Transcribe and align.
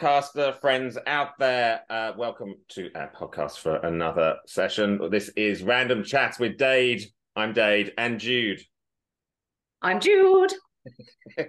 podcaster 0.00 0.58
friends 0.60 0.96
out 1.06 1.38
there. 1.38 1.82
Uh, 1.90 2.12
welcome 2.16 2.54
to 2.68 2.90
our 2.94 3.12
podcast 3.12 3.58
for 3.58 3.76
another 3.76 4.36
session. 4.46 4.98
This 5.10 5.28
is 5.36 5.62
Random 5.62 6.02
Chats 6.04 6.38
with 6.38 6.56
Dade. 6.56 7.04
I'm 7.36 7.52
Dade 7.52 7.92
and 7.98 8.18
Jude. 8.18 8.62
I'm 9.82 10.00
Jude. 10.00 10.54
and 11.36 11.46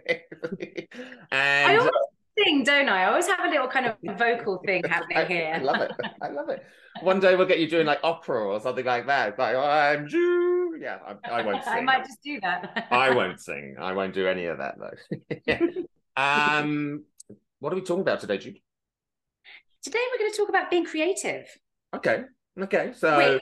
I 1.32 1.78
always 1.78 1.92
sing, 2.38 2.64
don't 2.64 2.90
I? 2.90 3.04
I 3.04 3.06
always 3.06 3.28
have 3.28 3.46
a 3.46 3.50
little 3.50 3.70
kind 3.70 3.86
of 3.86 3.96
vocal 4.18 4.62
thing 4.66 4.84
happening 4.84 5.18
I, 5.18 5.26
here. 5.26 5.54
I 5.56 5.60
love 5.60 5.82
it. 5.82 5.92
I 6.22 6.30
love 6.30 6.50
it. 6.50 6.66
One 7.02 7.22
day 7.22 7.38
we'll 7.38 7.48
get 7.48 7.60
you 7.60 7.70
doing 7.70 7.86
like 7.86 8.00
opera 8.04 8.44
or 8.44 8.60
something 8.60 8.86
like 8.86 9.08
that. 9.08 9.40
Like, 9.40 9.56
I'm 9.56 10.10
Jude. 10.10 10.82
Yeah, 10.82 10.98
I, 11.24 11.40
I 11.40 11.42
won't 11.46 11.64
sing. 11.64 11.74
I 11.74 11.82
might 11.82 12.06
just 12.06 12.22
do 12.22 12.40
that. 12.42 12.88
I 12.92 13.12
won't 13.12 13.40
sing. 13.40 13.78
I 13.80 13.94
won't 13.94 14.14
do 14.14 14.28
any 14.28 14.48
of 14.48 14.58
that 14.58 14.76
though. 14.78 16.22
um, 16.22 17.06
what 17.62 17.72
are 17.72 17.76
we 17.76 17.84
talking 17.84 18.02
about 18.02 18.20
today, 18.20 18.40
Jude? 18.40 18.60
Today 19.84 20.00
we're 20.12 20.20
going 20.20 20.32
to 20.32 20.38
talk 20.38 20.50
about 20.50 20.70
being 20.70 20.84
creative. 20.84 21.46
Okay. 21.96 22.24
Okay. 22.60 22.92
So, 22.94 23.40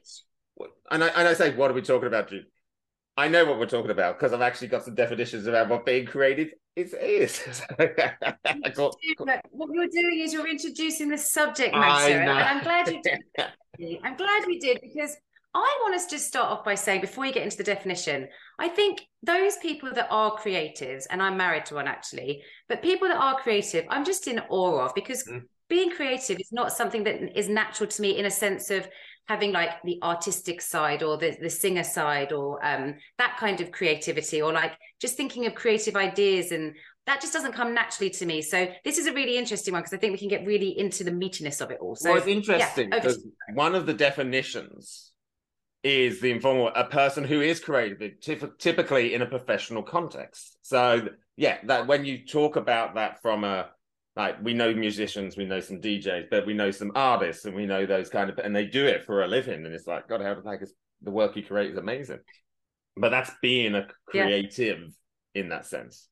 Which, 0.55 0.69
and 0.91 1.03
I, 1.03 1.07
and 1.07 1.27
I 1.27 1.33
say, 1.33 1.55
what 1.55 1.71
are 1.71 1.73
we 1.73 1.81
talking 1.81 2.07
about, 2.07 2.29
Jude? 2.29 2.45
I 3.17 3.29
know 3.29 3.45
what 3.45 3.59
we're 3.59 3.65
talking 3.65 3.91
about 3.91 4.19
because 4.19 4.33
I've 4.33 4.41
actually 4.41 4.67
got 4.67 4.83
some 4.83 4.95
definitions 4.95 5.47
about 5.47 5.69
what 5.69 5.85
being 5.85 6.05
creative 6.05 6.49
is. 6.75 6.93
is. 6.93 7.61
What 8.75 9.69
you're 9.73 9.87
doing 9.87 10.19
is 10.19 10.33
you're 10.33 10.47
introducing 10.47 11.09
the 11.09 11.17
subject 11.17 11.73
matter, 11.73 12.13
and. 12.13 12.29
I'm 12.29 12.63
glad 12.63 12.87
you 12.89 13.01
did. 13.77 13.99
I'm 14.03 14.15
glad 14.15 14.45
we 14.47 14.59
did 14.59 14.79
because 14.81 15.15
I 15.53 15.79
want 15.81 15.95
us 15.95 16.05
to 16.07 16.19
start 16.19 16.51
off 16.51 16.63
by 16.63 16.75
saying 16.75 17.01
before 17.01 17.25
you 17.25 17.33
get 17.33 17.43
into 17.43 17.57
the 17.57 17.63
definition, 17.63 18.27
I 18.59 18.67
think 18.67 19.01
those 19.23 19.57
people 19.57 19.91
that 19.93 20.07
are 20.11 20.37
creatives, 20.37 21.05
and 21.09 21.21
I'm 21.23 21.37
married 21.37 21.65
to 21.67 21.75
one 21.75 21.87
actually, 21.87 22.43
but 22.67 22.83
people 22.83 23.07
that 23.07 23.17
are 23.17 23.39
creative, 23.39 23.85
I'm 23.89 24.05
just 24.05 24.27
in 24.27 24.39
awe 24.49 24.85
of 24.85 24.93
because 24.93 25.23
Mm. 25.23 25.41
being 25.67 25.91
creative 25.91 26.39
is 26.39 26.51
not 26.51 26.71
something 26.71 27.03
that 27.03 27.37
is 27.37 27.49
natural 27.49 27.89
to 27.89 28.01
me 28.01 28.17
in 28.17 28.25
a 28.25 28.31
sense 28.31 28.69
of 28.69 28.87
having 29.27 29.51
like 29.51 29.81
the 29.83 29.99
artistic 30.03 30.61
side 30.61 31.03
or 31.03 31.17
the, 31.17 31.37
the 31.39 31.49
singer 31.49 31.83
side 31.83 32.31
or 32.31 32.63
um, 32.65 32.95
that 33.17 33.37
kind 33.37 33.61
of 33.61 33.71
creativity 33.71 34.41
or 34.41 34.51
like 34.51 34.77
just 34.99 35.15
thinking 35.15 35.45
of 35.45 35.53
creative 35.53 35.95
ideas 35.95 36.51
and 36.51 36.75
that 37.05 37.21
just 37.21 37.33
doesn't 37.33 37.53
come 37.53 37.73
naturally 37.73 38.09
to 38.09 38.25
me. 38.25 38.41
So 38.41 38.67
this 38.83 38.97
is 38.97 39.07
a 39.07 39.13
really 39.13 39.37
interesting 39.37 39.71
one 39.73 39.81
because 39.81 39.93
I 39.93 39.97
think 39.97 40.13
we 40.13 40.19
can 40.19 40.29
get 40.29 40.45
really 40.45 40.77
into 40.77 41.03
the 41.03 41.11
meatiness 41.11 41.61
of 41.61 41.71
it 41.71 41.79
all. 41.79 41.95
So 41.95 42.09
well, 42.09 42.17
it's 42.17 42.27
interesting 42.27 42.89
yeah, 42.89 42.99
because 42.99 43.23
one 43.53 43.75
of 43.75 43.85
the 43.85 43.93
definitions 43.93 45.08
is 45.83 46.19
the 46.19 46.31
informal 46.31 46.71
a 46.75 46.83
person 46.85 47.23
who 47.23 47.41
is 47.41 47.59
creative, 47.59 47.99
typ- 48.21 48.57
typically 48.57 49.13
in 49.13 49.21
a 49.21 49.25
professional 49.25 49.83
context. 49.83 50.57
So 50.61 51.07
yeah, 51.37 51.59
that 51.65 51.87
when 51.87 52.05
you 52.05 52.25
talk 52.25 52.55
about 52.55 52.95
that 52.95 53.21
from 53.21 53.43
a 53.43 53.69
like 54.15 54.43
we 54.43 54.53
know 54.53 54.73
musicians, 54.73 55.37
we 55.37 55.45
know 55.45 55.61
some 55.61 55.79
DJs, 55.79 56.29
but 56.29 56.45
we 56.45 56.53
know 56.53 56.71
some 56.71 56.91
artists, 56.95 57.45
and 57.45 57.55
we 57.55 57.65
know 57.65 57.85
those 57.85 58.09
kind 58.09 58.29
of, 58.29 58.37
and 58.39 58.53
they 58.55 58.65
do 58.65 58.85
it 58.85 59.05
for 59.05 59.23
a 59.23 59.27
living, 59.27 59.65
and 59.65 59.73
it's 59.73 59.87
like 59.87 60.09
God, 60.09 60.21
how 60.21 60.35
like 60.43 60.61
it's, 60.61 60.73
the 61.01 61.11
work 61.11 61.35
you 61.37 61.43
create 61.43 61.71
is 61.71 61.77
amazing. 61.77 62.19
But 62.97 63.09
that's 63.09 63.31
being 63.41 63.75
a 63.75 63.87
Yeah. 64.13 64.23
creative 64.23 64.91
in 65.33 65.49
that 65.49 65.65
sense. 65.65 66.09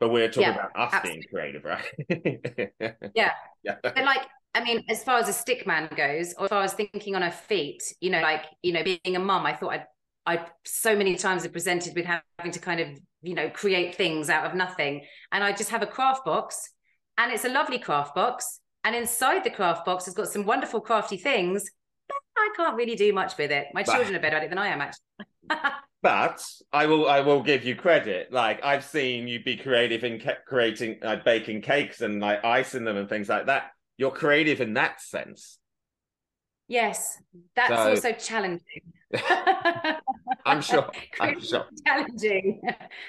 But 0.00 0.10
we're 0.10 0.30
talking 0.30 0.50
Yeah, 0.50 0.56
about 0.56 0.70
us 0.76 0.92
absolutely. 0.94 1.20
being 1.20 1.24
creative, 1.30 1.64
right? 1.64 1.84
Yeah. 3.14 3.32
yeah. 3.62 3.76
But 3.82 4.04
like, 4.04 4.22
I 4.58 4.64
mean, 4.64 4.84
as 4.88 5.04
far 5.04 5.18
as 5.20 5.28
a 5.28 5.32
stick 5.32 5.68
man 5.68 5.88
goes, 5.96 6.34
or 6.36 6.44
as 6.46 6.50
far 6.50 6.62
as 6.64 6.72
thinking 6.72 7.14
on 7.14 7.22
her 7.22 7.30
feet, 7.30 7.80
you 8.00 8.10
know, 8.10 8.20
like, 8.20 8.44
you 8.60 8.72
know, 8.72 8.82
being 8.82 9.14
a 9.14 9.20
mum, 9.20 9.46
I 9.46 9.54
thought 9.54 9.72
I'd, 9.72 9.86
I 10.26 10.46
so 10.64 10.96
many 10.96 11.14
times 11.14 11.44
have 11.44 11.52
presented 11.52 11.94
with 11.94 12.04
having 12.04 12.50
to 12.50 12.58
kind 12.58 12.80
of, 12.80 12.88
you 13.22 13.34
know, 13.34 13.48
create 13.50 13.94
things 13.94 14.28
out 14.28 14.46
of 14.46 14.56
nothing. 14.56 15.04
And 15.30 15.44
I 15.44 15.52
just 15.52 15.70
have 15.70 15.82
a 15.82 15.86
craft 15.86 16.24
box 16.24 16.70
and 17.16 17.32
it's 17.32 17.44
a 17.44 17.48
lovely 17.48 17.78
craft 17.78 18.16
box. 18.16 18.58
And 18.82 18.96
inside 18.96 19.44
the 19.44 19.50
craft 19.50 19.86
box 19.86 20.06
has 20.06 20.14
got 20.14 20.26
some 20.28 20.44
wonderful 20.44 20.80
crafty 20.80 21.18
things. 21.18 21.70
But 22.08 22.16
I 22.36 22.50
can't 22.56 22.76
really 22.76 22.96
do 22.96 23.12
much 23.12 23.38
with 23.38 23.52
it. 23.52 23.68
My 23.74 23.84
Bah. 23.84 23.94
children 23.94 24.16
are 24.16 24.20
better 24.20 24.38
at 24.38 24.42
it 24.42 24.48
than 24.50 24.58
I 24.58 24.68
am, 24.68 24.80
actually. 24.80 25.04
But 26.00 26.44
I 26.72 26.86
will 26.86 27.08
I 27.08 27.20
will 27.22 27.42
give 27.42 27.64
you 27.64 27.74
credit. 27.74 28.32
Like 28.32 28.64
I've 28.64 28.84
seen 28.84 29.26
you 29.26 29.42
be 29.42 29.56
creative 29.56 30.04
in 30.04 30.20
ca- 30.20 30.38
creating 30.46 30.98
like 31.02 31.24
baking 31.24 31.60
cakes 31.62 32.02
and 32.02 32.20
like 32.20 32.44
icing 32.44 32.84
them 32.84 32.96
and 32.96 33.08
things 33.08 33.28
like 33.28 33.46
that. 33.46 33.72
You're 33.98 34.10
creative 34.12 34.60
in 34.60 34.74
that 34.74 35.00
sense. 35.02 35.58
yes, 36.68 37.18
that's 37.54 37.68
So- 37.70 37.90
also 37.90 38.12
challenging. 38.12 38.82
I'm 40.44 40.60
sure. 40.60 40.90
I'm 41.20 41.40
sure. 41.40 41.66
challenging. 41.86 42.60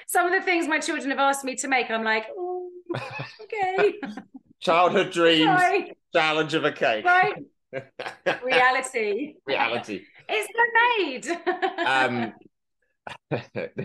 Some 0.06 0.26
of 0.26 0.32
the 0.32 0.40
things 0.42 0.66
my 0.66 0.78
children 0.80 1.10
have 1.10 1.18
asked 1.18 1.44
me 1.44 1.54
to 1.56 1.68
make, 1.68 1.90
I'm 1.90 2.02
like, 2.04 2.26
oh, 2.36 2.70
okay, 3.42 3.94
Childhood 4.60 5.10
dreams, 5.12 5.46
right, 5.46 5.96
challenge 6.14 6.54
of 6.54 6.64
a 6.64 6.72
cake. 6.72 7.04
right, 7.04 7.34
reality, 8.42 9.34
Reality. 9.46 10.02
It's 10.28 10.48
been 10.52 10.72
made. 11.10 11.26
Um, 11.86 12.32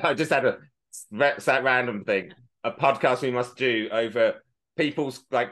I 0.04 0.14
just 0.14 0.32
had 0.32 0.46
a 0.46 0.58
that 1.12 1.64
random 1.64 2.04
thing. 2.04 2.32
A 2.64 2.72
podcast 2.72 3.22
we 3.22 3.32
must 3.32 3.56
do 3.58 3.90
over 3.92 4.42
people's 4.78 5.24
like 5.32 5.52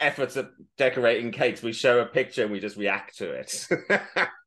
efforts 0.00 0.36
at 0.36 0.48
decorating 0.76 1.30
cakes. 1.30 1.62
We 1.62 1.72
show 1.72 2.00
a 2.00 2.06
picture 2.06 2.42
and 2.42 2.52
we 2.52 2.60
just 2.60 2.76
react 2.76 3.16
to 3.18 3.30
it. 3.30 3.66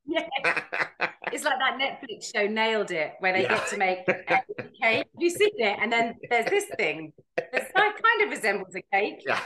yeah, 0.06 0.26
it's 1.32 1.44
like 1.44 1.58
that 1.58 1.78
Netflix 1.80 2.30
show 2.34 2.46
Nailed 2.46 2.90
It, 2.90 3.12
where 3.20 3.32
they 3.32 3.42
Yeah. 3.42 3.56
get 3.58 3.68
to 3.68 3.76
make 3.76 3.98
a 4.08 4.64
cake. 4.82 5.06
You 5.18 5.30
see 5.30 5.50
it, 5.56 5.78
and 5.80 5.92
then 5.92 6.14
there's 6.28 6.46
this 6.50 6.66
thing 6.76 7.12
that 7.36 7.72
kind 7.74 8.22
of 8.24 8.30
resembles 8.30 8.74
a 8.74 8.82
cake. 8.92 9.22
yeah. 9.26 9.40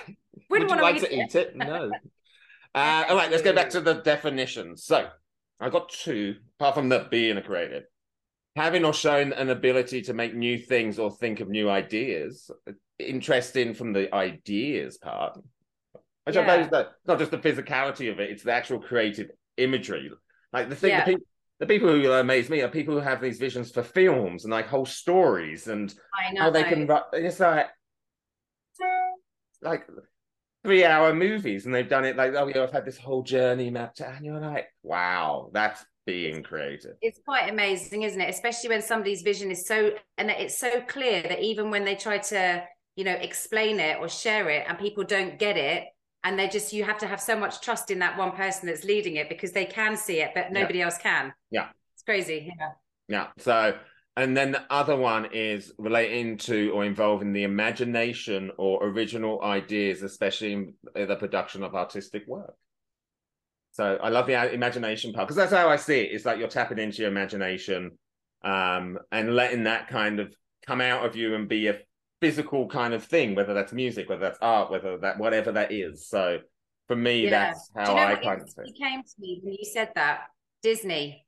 Wouldn't 0.50 0.70
Would 0.70 0.76
you 0.76 0.82
like 0.82 1.00
to 1.00 1.14
eat 1.14 1.34
it? 1.34 1.56
No. 1.56 1.90
Uh, 2.76 3.04
all 3.08 3.14
right, 3.14 3.30
let's 3.30 3.44
go 3.44 3.52
back 3.52 3.70
to 3.70 3.80
the 3.80 3.94
definitions. 3.94 4.84
So 4.84 5.06
I 5.60 5.70
got 5.70 5.88
two, 5.90 6.34
apart 6.58 6.74
from 6.74 6.88
the 6.88 7.06
being 7.08 7.36
a 7.36 7.40
creative. 7.40 7.84
Having 8.56 8.84
or 8.84 8.92
showing 8.92 9.32
an 9.32 9.48
ability 9.50 10.02
to 10.02 10.12
make 10.12 10.34
new 10.34 10.58
things 10.58 10.98
or 10.98 11.12
think 11.12 11.38
of 11.38 11.48
new 11.48 11.70
ideas. 11.70 12.50
Interesting 12.98 13.74
from 13.74 13.92
the 13.92 14.12
ideas 14.12 14.98
part. 14.98 15.38
I 16.26 16.30
Yeah. 16.30 16.40
suppose 16.40 16.70
that 16.70 16.92
not 17.06 17.18
just 17.18 17.30
the 17.30 17.38
physicality 17.38 18.10
of 18.10 18.18
it, 18.20 18.30
it's 18.30 18.42
the 18.42 18.52
actual 18.52 18.80
creative 18.80 19.30
imagery. 19.56 20.10
Like 20.52 20.68
the 20.68 20.76
thing, 20.76 20.90
Yeah. 20.90 21.04
the, 21.04 21.12
people, 21.12 21.26
the 21.60 21.66
people 21.66 21.88
who 21.90 22.12
amaze 22.12 22.48
me 22.48 22.62
are 22.62 22.68
people 22.68 22.94
who 22.94 23.00
have 23.00 23.20
these 23.20 23.38
visions 23.38 23.70
for 23.70 23.82
films 23.82 24.44
and 24.44 24.50
like 24.52 24.66
whole 24.66 24.86
stories 24.86 25.68
and 25.68 25.92
I 26.18 26.32
know. 26.32 26.40
how 26.42 26.50
they 26.50 26.64
can 26.64 26.86
ru- 26.86 26.98
it's 27.12 27.40
like 27.40 27.68
like 29.62 29.86
three 30.62 30.84
hour 30.84 31.14
movies 31.14 31.64
and 31.66 31.74
they've 31.74 31.88
done 31.88 32.04
it 32.04 32.16
like 32.16 32.34
oh 32.34 32.46
yeah 32.48 32.62
i've 32.62 32.72
had 32.72 32.84
this 32.84 32.98
whole 32.98 33.22
journey 33.22 33.70
mapped 33.70 34.00
out 34.00 34.14
and 34.16 34.24
you're 34.26 34.40
like 34.40 34.66
wow 34.82 35.50
that's 35.52 35.84
being 36.06 36.42
creative 36.42 36.96
It's 37.00 37.18
quite 37.24 37.48
amazing, 37.48 38.02
isn't 38.02 38.20
it? 38.20 38.28
Especially 38.28 38.68
when 38.68 38.82
somebody's 38.82 39.22
vision 39.22 39.50
is 39.50 39.66
so 39.66 39.92
and 40.18 40.30
it's 40.30 40.58
so 40.58 40.82
clear 40.82 41.22
that 41.22 41.40
even 41.40 41.70
when 41.70 41.86
they 41.86 41.94
try 41.94 42.18
to, 42.18 42.62
you 42.96 43.04
know, 43.04 43.12
explain 43.14 43.80
it 43.80 43.96
or 43.98 44.08
share 44.10 44.50
it 44.50 44.66
and 44.68 44.78
people 44.78 45.02
don't 45.04 45.38
get 45.38 45.56
it, 45.56 45.84
and 46.24 46.38
they 46.38 46.48
just 46.48 46.72
you 46.72 46.84
have 46.84 46.98
to 46.98 47.06
have 47.06 47.20
so 47.20 47.38
much 47.38 47.60
trust 47.60 47.90
in 47.90 47.98
that 48.00 48.18
one 48.18 48.32
person 48.32 48.66
that's 48.66 48.84
leading 48.84 49.16
it 49.16 49.28
because 49.28 49.52
they 49.52 49.66
can 49.66 49.96
see 49.96 50.20
it, 50.20 50.30
but 50.34 50.50
nobody 50.50 50.82
else 50.82 50.98
can. 50.98 51.32
Yeah. 51.50 51.68
It's 51.94 52.02
crazy. 52.02 52.50
Yeah. 52.58 52.70
yeah 53.08 53.26
so 53.38 53.74
and 54.16 54.36
then 54.36 54.52
the 54.52 54.62
other 54.70 54.96
one 54.96 55.28
is 55.32 55.72
relating 55.78 56.36
to 56.36 56.70
or 56.70 56.84
involving 56.84 57.32
the 57.32 57.42
imagination 57.42 58.50
or 58.58 58.84
original 58.86 59.42
ideas 59.42 60.02
especially 60.02 60.52
in 60.52 60.74
the 60.94 61.16
production 61.16 61.62
of 61.62 61.74
artistic 61.74 62.26
work 62.26 62.54
so 63.72 63.98
i 64.02 64.08
love 64.08 64.26
the 64.26 64.52
imagination 64.52 65.12
part 65.12 65.26
because 65.26 65.36
that's 65.36 65.52
how 65.52 65.68
i 65.68 65.76
see 65.76 66.00
it 66.00 66.12
it's 66.12 66.24
like 66.24 66.38
you're 66.38 66.48
tapping 66.48 66.78
into 66.78 67.02
your 67.02 67.10
imagination 67.10 67.90
um 68.44 68.98
and 69.10 69.34
letting 69.34 69.64
that 69.64 69.88
kind 69.88 70.20
of 70.20 70.32
come 70.66 70.80
out 70.80 71.04
of 71.04 71.16
you 71.16 71.34
and 71.34 71.48
be 71.48 71.68
a 71.68 71.78
physical 72.24 72.66
kind 72.68 72.94
of 72.94 73.04
thing 73.04 73.34
whether 73.34 73.52
that's 73.54 73.72
music 73.72 74.08
whether 74.08 74.20
that's 74.22 74.38
art 74.40 74.70
whether 74.70 74.96
that 74.98 75.18
whatever 75.18 75.52
that 75.52 75.70
is 75.70 76.08
so 76.08 76.38
for 76.88 76.96
me 76.96 77.24
Yeah. 77.24 77.30
that's 77.30 77.70
how 77.76 77.90
you 77.90 77.96
know 77.96 78.02
i 78.02 78.14
kind 78.16 78.40
of 78.40 78.48
came 78.56 79.02
to 79.02 79.14
me 79.18 79.40
when 79.42 79.54
you 79.54 79.64
said 79.72 79.90
that? 79.94 80.20
Disney. 80.64 81.24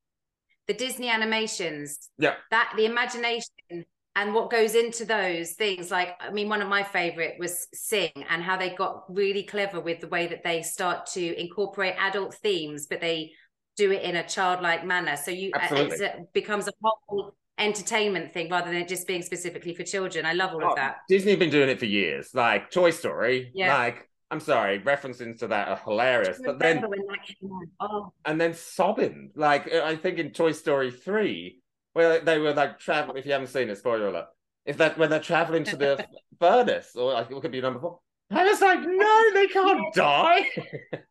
The 0.66 0.74
Disney 0.74 1.08
animations. 1.10 2.08
Yeah. 2.18 2.34
That 2.50 2.72
the 2.76 2.86
imagination 2.86 3.84
and 4.16 4.34
what 4.34 4.50
goes 4.50 4.74
into 4.74 5.04
those 5.04 5.52
things. 5.52 5.90
Like, 5.90 6.16
I 6.18 6.30
mean, 6.30 6.48
one 6.48 6.62
of 6.62 6.68
my 6.68 6.82
favorite 6.82 7.34
was 7.38 7.68
Sing 7.74 8.10
and 8.30 8.42
how 8.42 8.56
they 8.56 8.70
got 8.70 9.04
really 9.10 9.42
clever 9.42 9.78
with 9.78 10.00
the 10.00 10.08
way 10.08 10.26
that 10.26 10.42
they 10.42 10.62
start 10.62 11.06
to 11.12 11.40
incorporate 11.40 11.94
adult 11.98 12.34
themes, 12.36 12.86
but 12.86 13.02
they 13.02 13.32
do 13.76 13.92
it 13.92 14.02
in 14.02 14.16
a 14.16 14.26
childlike 14.26 14.86
manner. 14.86 15.16
So 15.16 15.30
you 15.30 15.50
Absolutely. 15.54 16.06
it 16.06 16.32
becomes 16.32 16.66
a 16.66 16.72
whole 16.82 17.36
entertainment 17.58 18.32
thing 18.32 18.50
rather 18.50 18.70
than 18.70 18.80
it 18.80 18.88
just 18.88 19.06
being 19.06 19.22
specifically 19.22 19.74
for 19.74 19.82
children. 19.82 20.26
I 20.26 20.32
love 20.34 20.52
all 20.52 20.62
of 20.64 20.72
Oh, 20.72 20.74
that. 20.76 20.96
Disney's 21.08 21.38
been 21.38 21.50
doing 21.50 21.68
it 21.68 21.78
for 21.78 21.86
years. 21.86 22.30
Like 22.34 22.70
Toy 22.70 22.90
Story. 22.90 23.50
Yeah. 23.54 23.76
Like, 23.76 24.08
I'm 24.30 24.40
sorry, 24.40 24.78
references 24.78 25.38
to 25.40 25.48
that 25.48 25.68
are 25.68 25.80
hilarious. 25.84 26.40
But 26.44 26.58
then 26.58 26.82
when 26.82 26.98
that 27.06 27.26
came 27.26 27.50
out? 27.52 27.90
Oh, 27.90 28.12
and 28.24 28.40
then 28.40 28.54
sobbing. 28.54 29.30
Like 29.36 29.72
I 29.72 29.96
think 29.96 30.18
in 30.18 30.30
Toy 30.30 30.52
Story 30.52 30.90
3, 30.90 31.60
where 31.92 32.20
they 32.20 32.38
were 32.38 32.52
like 32.52 32.78
traveling 32.78 33.16
if 33.18 33.26
you 33.26 33.32
haven't 33.32 33.48
seen 33.48 33.70
it, 33.70 33.78
spoiler 33.78 34.08
alert. 34.08 34.26
If 34.64 34.78
that 34.78 34.98
when 34.98 35.10
they're 35.10 35.20
traveling 35.20 35.64
to 35.64 35.76
the 35.76 36.04
furnace, 36.40 36.96
or 36.96 37.12
like 37.12 37.30
it 37.30 37.40
could 37.40 37.52
be 37.52 37.60
number 37.60 37.78
four, 37.78 38.00
I 38.30 38.44
was 38.44 38.60
like, 38.60 38.80
no, 38.82 39.32
they 39.32 39.46
can't 39.58 39.94
die. 39.94 40.46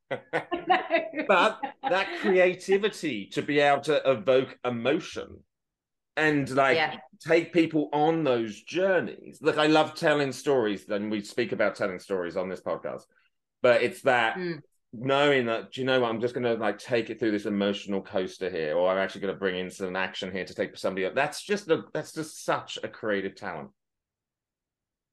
but 1.28 1.60
that 1.90 2.08
creativity 2.22 3.28
to 3.28 3.42
be 3.42 3.60
able 3.60 3.82
to 3.84 4.02
evoke 4.10 4.58
emotion 4.66 5.40
and 6.18 6.50
like 6.52 6.78
yeah. 6.78 6.98
take 7.20 7.54
people 7.54 7.90
on 7.94 8.24
those 8.24 8.62
journeys. 8.62 9.40
Look, 9.42 9.58
I 9.58 9.68
love 9.68 9.96
telling 9.96 10.32
stories, 10.32 10.88
and 10.90 11.12
we 11.12 11.22
speak 11.22 11.52
about 11.52 11.76
telling 11.76 12.00
stories 12.00 12.38
on 12.38 12.50
this 12.50 12.62
podcast. 12.62 13.04
But 13.62 13.82
it's 13.82 14.02
that 14.04 14.38
mm. 14.38 14.60
knowing 14.94 15.48
that, 15.48 15.72
do 15.72 15.82
you 15.82 15.88
know 15.88 16.00
what? 16.00 16.10
I'm 16.10 16.22
just 16.22 16.34
going 16.34 16.44
to 16.44 16.54
like 16.54 16.78
take 16.78 17.10
it 17.10 17.20
through 17.20 17.32
this 17.32 17.46
emotional 17.46 18.02
coaster 18.02 18.50
here, 18.50 18.76
or 18.76 18.90
I'm 18.90 18.98
actually 18.98 19.22
going 19.22 19.34
to 19.34 19.40
bring 19.40 19.58
in 19.58 19.70
some 19.70 19.96
action 19.96 20.32
here 20.32 20.46
to 20.46 20.54
take 20.54 20.78
somebody 20.78 21.06
up. 21.06 21.16
That's 21.16 21.44
just 21.44 21.70
a 21.70 21.84
that's 21.94 22.14
just 22.14 22.46
such 22.46 22.78
a 22.84 22.88
creative 22.88 23.36
talent. 23.36 23.70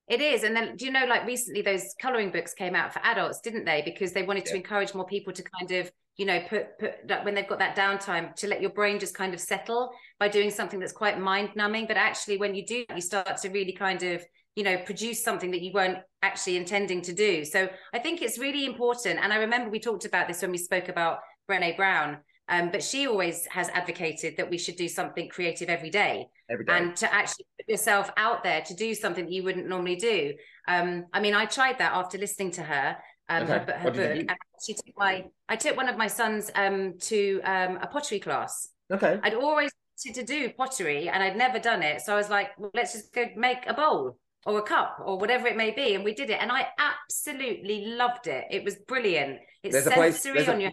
It 0.08 0.20
is. 0.20 0.42
And 0.42 0.54
then, 0.54 0.76
do 0.76 0.84
you 0.84 0.90
know, 0.90 1.06
like 1.06 1.26
recently, 1.26 1.62
those 1.62 1.94
coloring 1.98 2.32
books 2.32 2.52
came 2.52 2.74
out 2.74 2.92
for 2.92 3.00
adults, 3.04 3.40
didn't 3.40 3.64
they? 3.64 3.82
Because 3.82 4.12
they 4.12 4.24
wanted 4.24 4.44
yeah. 4.46 4.52
to 4.52 4.56
encourage 4.58 4.94
more 4.94 5.06
people 5.06 5.32
to 5.32 5.42
kind 5.42 5.70
of, 5.72 5.90
you 6.16 6.26
know, 6.26 6.40
put, 6.48 6.78
put 6.78 7.08
that 7.08 7.24
when 7.24 7.34
they've 7.34 7.48
got 7.48 7.58
that 7.58 7.76
downtime 7.76 8.34
to 8.36 8.46
let 8.46 8.60
your 8.60 8.70
brain 8.70 8.98
just 8.98 9.14
kind 9.14 9.32
of 9.34 9.40
settle 9.40 9.92
by 10.20 10.28
doing 10.28 10.50
something 10.50 10.78
that's 10.78 10.92
quite 10.92 11.18
mind 11.18 11.50
numbing. 11.56 11.86
But 11.86 11.96
actually, 11.96 12.36
when 12.36 12.54
you 12.54 12.66
do, 12.66 12.84
you 12.94 13.00
start 13.00 13.36
to 13.38 13.48
really 13.48 13.72
kind 13.72 14.02
of, 14.02 14.22
you 14.54 14.64
know, 14.64 14.76
produce 14.78 15.24
something 15.24 15.50
that 15.52 15.62
you 15.62 15.72
weren't 15.72 15.98
actually 16.22 16.56
intending 16.56 17.02
to 17.02 17.12
do. 17.12 17.44
So 17.44 17.68
I 17.94 17.98
think 17.98 18.20
it's 18.20 18.38
really 18.38 18.66
important. 18.66 19.20
And 19.22 19.32
I 19.32 19.36
remember 19.36 19.70
we 19.70 19.80
talked 19.80 20.04
about 20.04 20.28
this 20.28 20.42
when 20.42 20.50
we 20.50 20.58
spoke 20.58 20.88
about 20.88 21.20
Brene 21.48 21.76
Brown 21.76 22.18
um, 22.48 22.70
but 22.70 22.82
she 22.82 23.06
always 23.06 23.46
has 23.46 23.68
advocated 23.70 24.36
that 24.36 24.50
we 24.50 24.58
should 24.58 24.76
do 24.76 24.88
something 24.88 25.28
creative 25.28 25.68
every 25.68 25.90
day, 25.90 26.26
every 26.50 26.64
day. 26.64 26.72
and 26.76 26.96
to 26.96 27.12
actually 27.12 27.46
put 27.58 27.68
yourself 27.68 28.10
out 28.16 28.42
there 28.42 28.60
to 28.62 28.74
do 28.74 28.94
something 28.94 29.24
that 29.24 29.32
you 29.32 29.42
wouldn't 29.44 29.68
normally 29.68 29.96
do. 29.96 30.34
Um, 30.68 31.06
I 31.12 31.20
mean, 31.20 31.34
I 31.34 31.46
tried 31.46 31.78
that 31.78 31.92
after 31.92 32.18
listening 32.18 32.50
to 32.52 32.62
her. 32.62 32.96
Um, 33.28 33.44
okay. 33.44 33.64
her, 33.72 33.78
her 33.78 33.90
book. 33.90 34.36
She 34.64 34.74
took 34.74 34.96
my, 34.96 35.24
I 35.48 35.56
took 35.56 35.76
one 35.76 35.88
of 35.88 35.96
my 35.96 36.06
sons 36.06 36.50
um, 36.54 36.98
to 37.00 37.40
um, 37.44 37.78
a 37.82 37.86
pottery 37.86 38.20
class. 38.20 38.68
Okay. 38.92 39.18
I'd 39.22 39.34
always 39.34 39.72
wanted 40.04 40.20
to 40.20 40.26
do 40.26 40.50
pottery 40.50 41.08
and 41.08 41.22
I'd 41.22 41.36
never 41.36 41.58
done 41.58 41.82
it. 41.82 42.02
So 42.02 42.12
I 42.12 42.16
was 42.16 42.28
like, 42.28 42.50
well, 42.58 42.70
let's 42.74 42.92
just 42.92 43.12
go 43.12 43.26
make 43.36 43.66
a 43.66 43.74
bowl 43.74 44.18
or 44.44 44.58
a 44.58 44.62
cup 44.62 44.98
or 45.04 45.18
whatever 45.18 45.46
it 45.46 45.56
may 45.56 45.70
be. 45.70 45.94
And 45.94 46.04
we 46.04 46.14
did 46.14 46.30
it. 46.30 46.38
And 46.40 46.52
I 46.52 46.66
absolutely 46.78 47.86
loved 47.86 48.26
it. 48.26 48.44
It 48.50 48.64
was 48.64 48.76
brilliant. 48.86 49.38
It's 49.62 49.72
there's 49.72 49.84
sensory 49.84 50.34
place, 50.34 50.48
on 50.48 50.58
a, 50.58 50.62
your 50.62 50.72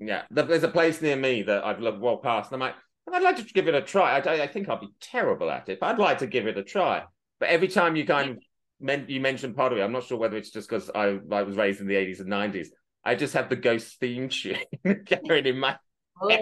yeah, 0.00 0.22
there's 0.30 0.62
a 0.62 0.68
place 0.68 1.00
near 1.00 1.16
me 1.16 1.42
that 1.42 1.64
I've 1.64 1.80
looked 1.80 2.00
well 2.00 2.18
past, 2.18 2.52
and 2.52 2.62
I'm 2.62 2.68
like, 2.68 2.76
I'd 3.12 3.22
like 3.22 3.36
to 3.36 3.44
give 3.54 3.68
it 3.68 3.74
a 3.74 3.80
try. 3.80 4.18
I, 4.18 4.42
I 4.42 4.46
think 4.46 4.68
I'll 4.68 4.80
be 4.80 4.92
terrible 5.00 5.50
at 5.50 5.68
it, 5.68 5.80
but 5.80 5.86
I'd 5.86 5.98
like 5.98 6.18
to 6.18 6.26
give 6.26 6.46
it 6.46 6.58
a 6.58 6.62
try. 6.62 7.04
But 7.40 7.48
every 7.48 7.68
time 7.68 7.96
you 7.96 8.04
kind 8.04 8.32
of 8.32 8.36
you 8.80 9.20
mentioned 9.20 9.56
part 9.56 9.72
of 9.72 9.78
it. 9.78 9.82
I'm 9.82 9.92
not 9.92 10.04
sure 10.04 10.18
whether 10.18 10.36
it's 10.36 10.50
just 10.50 10.68
because 10.68 10.90
I, 10.94 11.18
I 11.30 11.42
was 11.42 11.56
raised 11.56 11.80
in 11.80 11.86
the 11.86 11.94
80s 11.94 12.20
and 12.20 12.28
90s. 12.28 12.68
I 13.04 13.14
just 13.14 13.34
have 13.34 13.48
the 13.48 13.56
ghost 13.56 13.98
theme 14.00 14.28
tune 14.28 14.58
going 14.84 15.46
in 15.46 15.58
my 15.58 15.76
Oh 16.20 16.28
my 16.28 16.36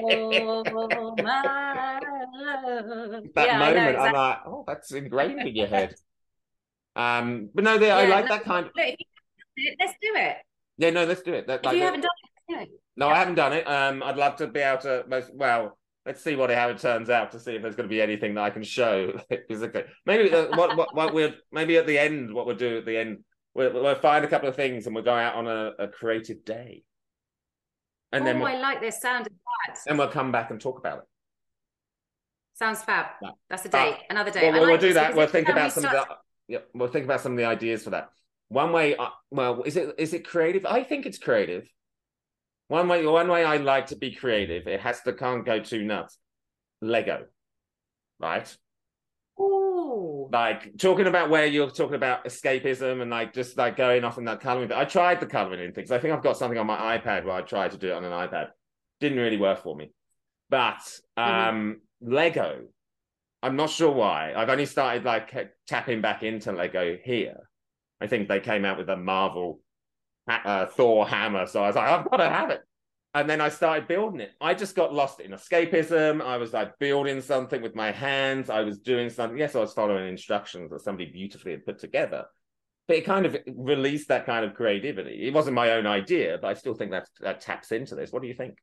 that 3.34 3.46
yeah, 3.46 3.58
moment, 3.58 3.76
exactly. 3.76 4.08
I'm 4.08 4.12
like, 4.14 4.38
oh, 4.46 4.64
that's 4.66 4.92
ingrained 4.92 5.40
in 5.40 5.54
your 5.54 5.66
head. 5.66 5.94
Um, 6.96 7.50
but 7.54 7.62
no, 7.62 7.76
they, 7.76 7.88
yeah, 7.88 7.98
I 7.98 8.06
like 8.06 8.24
no, 8.24 8.36
that 8.36 8.44
kind. 8.44 8.64
Of... 8.64 8.72
Let's 8.74 9.92
do 10.00 10.14
it. 10.14 10.36
Yeah, 10.78 10.88
no, 10.88 11.04
let's 11.04 11.20
do 11.20 11.34
it. 11.34 11.46
That, 11.46 11.60
if 11.60 11.66
like, 11.66 11.76
you 11.76 11.82
haven't 11.82 12.00
done 12.00 12.10
it, 12.62 12.70
no, 12.96 13.08
I 13.08 13.18
haven't 13.18 13.34
done 13.34 13.52
it. 13.52 13.68
Um, 13.68 14.02
I'd 14.02 14.16
love 14.16 14.36
to 14.36 14.46
be 14.46 14.60
able 14.60 14.80
to. 14.80 15.04
Most, 15.06 15.30
well, 15.34 15.76
let's 16.06 16.22
see 16.22 16.36
what 16.36 16.50
it, 16.50 16.56
how 16.56 16.68
it 16.68 16.78
turns 16.78 17.10
out 17.10 17.32
to 17.32 17.40
see 17.40 17.56
if 17.56 17.62
there's 17.62 17.74
going 17.74 17.88
to 17.88 17.92
be 17.92 18.00
anything 18.00 18.34
that 18.34 18.44
I 18.44 18.50
can 18.50 18.62
show 18.62 19.20
physically. 19.48 19.84
Maybe 20.06 20.32
uh, 20.32 20.56
what, 20.56 20.76
what 20.76 20.94
what 20.94 21.12
we'll 21.12 21.32
maybe 21.52 21.76
at 21.76 21.86
the 21.86 21.98
end, 21.98 22.32
what 22.32 22.46
we'll 22.46 22.56
do 22.56 22.78
at 22.78 22.86
the 22.86 22.96
end, 22.96 23.24
we'll, 23.54 23.72
we'll 23.72 23.94
find 23.96 24.24
a 24.24 24.28
couple 24.28 24.48
of 24.48 24.56
things 24.56 24.86
and 24.86 24.94
we'll 24.94 25.04
go 25.04 25.14
out 25.14 25.34
on 25.34 25.48
a, 25.48 25.72
a 25.80 25.88
creative 25.88 26.44
day. 26.44 26.84
And 28.12 28.22
oh, 28.22 28.24
then 28.24 28.38
we'll, 28.38 28.48
I 28.48 28.58
like 28.58 28.80
this 28.80 29.00
sound 29.00 29.26
of 29.26 29.32
that. 29.66 29.78
And 29.88 29.98
we'll 29.98 30.08
come 30.08 30.30
back 30.30 30.50
and 30.50 30.60
talk 30.60 30.78
about 30.78 30.98
it. 30.98 31.04
Sounds 32.54 32.82
fab. 32.82 33.06
Yeah. 33.20 33.30
That's 33.50 33.66
a 33.66 33.68
date. 33.68 33.96
Another 34.08 34.30
day. 34.30 34.50
Well, 34.50 34.62
like 34.62 34.70
we'll 34.70 34.78
do 34.78 34.94
that. 34.94 35.14
We'll 35.14 35.26
think 35.26 35.48
about 35.48 35.72
some 35.72 35.82
start... 35.82 35.96
of 35.96 36.08
the. 36.08 36.14
Yeah, 36.48 36.58
we'll 36.72 36.88
think 36.88 37.04
about 37.04 37.20
some 37.20 37.32
of 37.32 37.38
the 37.38 37.44
ideas 37.44 37.82
for 37.82 37.90
that. 37.90 38.10
One 38.48 38.72
way, 38.72 38.96
uh, 38.96 39.08
well, 39.32 39.64
is 39.64 39.76
it 39.76 39.96
is 39.98 40.14
it 40.14 40.24
creative? 40.24 40.64
I 40.64 40.84
think 40.84 41.04
it's 41.04 41.18
creative. 41.18 41.68
One 42.68 42.88
way, 42.88 43.06
one 43.06 43.28
way 43.28 43.44
I 43.44 43.58
like 43.58 43.86
to 43.86 43.96
be 43.96 44.12
creative, 44.12 44.66
it 44.66 44.80
has 44.80 45.00
to 45.02 45.12
can't 45.12 45.44
go 45.44 45.60
too 45.60 45.84
nuts. 45.84 46.18
Lego, 46.82 47.26
right? 48.18 48.56
Ooh. 49.40 50.28
Like 50.32 50.76
talking 50.78 51.06
about 51.06 51.30
where 51.30 51.46
you're 51.46 51.70
talking 51.70 51.94
about 51.94 52.24
escapism 52.24 53.02
and 53.02 53.10
like 53.10 53.32
just 53.32 53.56
like 53.56 53.76
going 53.76 54.04
off 54.04 54.18
in 54.18 54.24
that 54.24 54.40
coloring. 54.40 54.72
I 54.72 54.84
tried 54.84 55.20
the 55.20 55.26
coloring 55.26 55.64
in 55.64 55.72
things. 55.72 55.90
I 55.90 55.98
think 55.98 56.12
I've 56.12 56.22
got 56.22 56.36
something 56.36 56.58
on 56.58 56.66
my 56.66 56.98
iPad 56.98 57.24
where 57.24 57.34
I 57.34 57.42
tried 57.42 57.72
to 57.72 57.78
do 57.78 57.88
it 57.88 57.94
on 57.94 58.04
an 58.04 58.12
iPad. 58.12 58.48
Didn't 59.00 59.18
really 59.18 59.36
work 59.36 59.62
for 59.62 59.76
me. 59.76 59.92
But 60.50 60.78
mm-hmm. 61.18 61.22
um 61.22 61.76
mm-hmm. 62.02 62.12
Lego, 62.12 62.64
I'm 63.42 63.56
not 63.56 63.70
sure 63.70 63.92
why. 63.92 64.32
I've 64.34 64.48
only 64.48 64.66
started 64.66 65.04
like 65.04 65.32
tapping 65.68 66.00
back 66.00 66.22
into 66.22 66.52
Lego 66.52 66.96
here. 67.02 67.48
I 68.00 68.06
think 68.06 68.28
they 68.28 68.40
came 68.40 68.64
out 68.64 68.78
with 68.78 68.88
a 68.88 68.96
Marvel 68.96 69.60
uh, 70.28 70.66
Thor 70.66 71.06
hammer. 71.06 71.46
So 71.46 71.62
I 71.62 71.66
was 71.68 71.76
like, 71.76 71.88
I've 71.88 72.10
got 72.10 72.16
to 72.18 72.28
have 72.28 72.50
it. 72.50 72.62
And 73.14 73.30
then 73.30 73.40
I 73.40 73.48
started 73.48 73.88
building 73.88 74.20
it. 74.20 74.32
I 74.42 74.52
just 74.52 74.76
got 74.76 74.92
lost 74.92 75.20
in 75.20 75.30
escapism. 75.30 76.20
I 76.20 76.36
was 76.36 76.52
like 76.52 76.78
building 76.78 77.22
something 77.22 77.62
with 77.62 77.74
my 77.74 77.90
hands. 77.90 78.50
I 78.50 78.60
was 78.60 78.78
doing 78.78 79.08
something. 79.08 79.38
Yes, 79.38 79.54
I 79.54 79.60
was 79.60 79.72
following 79.72 80.06
instructions 80.06 80.70
that 80.70 80.82
somebody 80.82 81.10
beautifully 81.10 81.52
had 81.52 81.64
put 81.64 81.78
together. 81.78 82.26
But 82.86 82.98
it 82.98 83.06
kind 83.06 83.24
of 83.24 83.36
released 83.46 84.08
that 84.08 84.26
kind 84.26 84.44
of 84.44 84.54
creativity. 84.54 85.26
It 85.26 85.32
wasn't 85.32 85.54
my 85.54 85.72
own 85.72 85.86
idea, 85.86 86.38
but 86.40 86.48
I 86.48 86.54
still 86.54 86.74
think 86.74 86.90
that 86.90 87.08
that 87.20 87.40
taps 87.40 87.72
into 87.72 87.94
this. 87.94 88.12
What 88.12 88.20
do 88.20 88.28
you 88.28 88.34
think? 88.34 88.58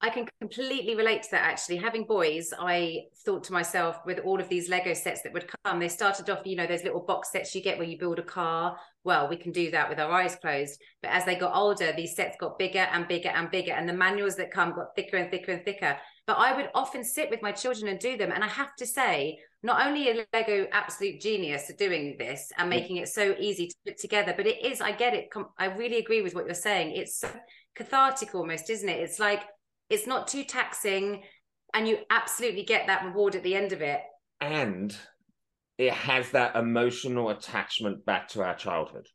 I 0.00 0.10
can 0.10 0.28
completely 0.40 0.94
relate 0.94 1.24
to 1.24 1.30
that 1.32 1.42
actually. 1.42 1.76
Having 1.78 2.04
boys, 2.04 2.52
I 2.56 3.06
thought 3.24 3.42
to 3.44 3.52
myself 3.52 3.96
with 4.06 4.20
all 4.20 4.40
of 4.40 4.48
these 4.48 4.68
Lego 4.68 4.94
sets 4.94 5.22
that 5.22 5.32
would 5.32 5.50
come, 5.64 5.80
they 5.80 5.88
started 5.88 6.30
off, 6.30 6.42
you 6.44 6.54
know, 6.54 6.68
those 6.68 6.84
little 6.84 7.00
box 7.00 7.32
sets 7.32 7.52
you 7.52 7.62
get 7.62 7.78
where 7.78 7.88
you 7.88 7.98
build 7.98 8.20
a 8.20 8.22
car. 8.22 8.76
Well, 9.02 9.28
we 9.28 9.36
can 9.36 9.50
do 9.50 9.72
that 9.72 9.88
with 9.88 9.98
our 9.98 10.12
eyes 10.12 10.36
closed. 10.36 10.80
But 11.02 11.10
as 11.10 11.24
they 11.24 11.34
got 11.34 11.56
older, 11.56 11.92
these 11.92 12.14
sets 12.14 12.36
got 12.38 12.58
bigger 12.58 12.86
and 12.92 13.08
bigger 13.08 13.30
and 13.30 13.50
bigger, 13.50 13.72
and 13.72 13.88
the 13.88 13.92
manuals 13.92 14.36
that 14.36 14.52
come 14.52 14.72
got 14.72 14.94
thicker 14.94 15.16
and 15.16 15.32
thicker 15.32 15.50
and 15.50 15.64
thicker. 15.64 15.96
But 16.28 16.38
I 16.38 16.54
would 16.54 16.70
often 16.74 17.02
sit 17.02 17.28
with 17.28 17.42
my 17.42 17.50
children 17.50 17.88
and 17.88 17.98
do 17.98 18.16
them. 18.16 18.30
And 18.30 18.44
I 18.44 18.48
have 18.48 18.76
to 18.76 18.86
say, 18.86 19.38
not 19.64 19.84
only 19.84 20.10
a 20.10 20.24
Lego 20.32 20.68
absolute 20.70 21.20
genius 21.20 21.70
at 21.70 21.78
doing 21.78 22.14
this 22.18 22.52
and 22.56 22.70
making 22.70 22.98
it 22.98 23.08
so 23.08 23.34
easy 23.40 23.66
to 23.66 23.74
put 23.86 23.98
together, 23.98 24.32
but 24.36 24.46
it 24.46 24.64
is, 24.64 24.80
I 24.80 24.92
get 24.92 25.14
it. 25.14 25.28
I 25.58 25.66
really 25.66 25.98
agree 25.98 26.22
with 26.22 26.36
what 26.36 26.44
you're 26.44 26.54
saying. 26.54 26.94
It's 26.94 27.24
cathartic 27.74 28.36
almost, 28.36 28.70
isn't 28.70 28.88
it? 28.88 29.00
It's 29.00 29.18
like, 29.18 29.42
it's 29.90 30.06
not 30.06 30.28
too 30.28 30.44
taxing 30.44 31.22
and 31.74 31.86
you 31.86 31.98
absolutely 32.10 32.64
get 32.64 32.86
that 32.86 33.04
reward 33.04 33.34
at 33.34 33.42
the 33.42 33.54
end 33.54 33.72
of 33.72 33.82
it. 33.82 34.00
And 34.40 34.96
it 35.76 35.92
has 35.92 36.30
that 36.30 36.56
emotional 36.56 37.30
attachment 37.30 38.04
back 38.04 38.28
to 38.28 38.42
our 38.42 38.54
childhood. 38.54 39.06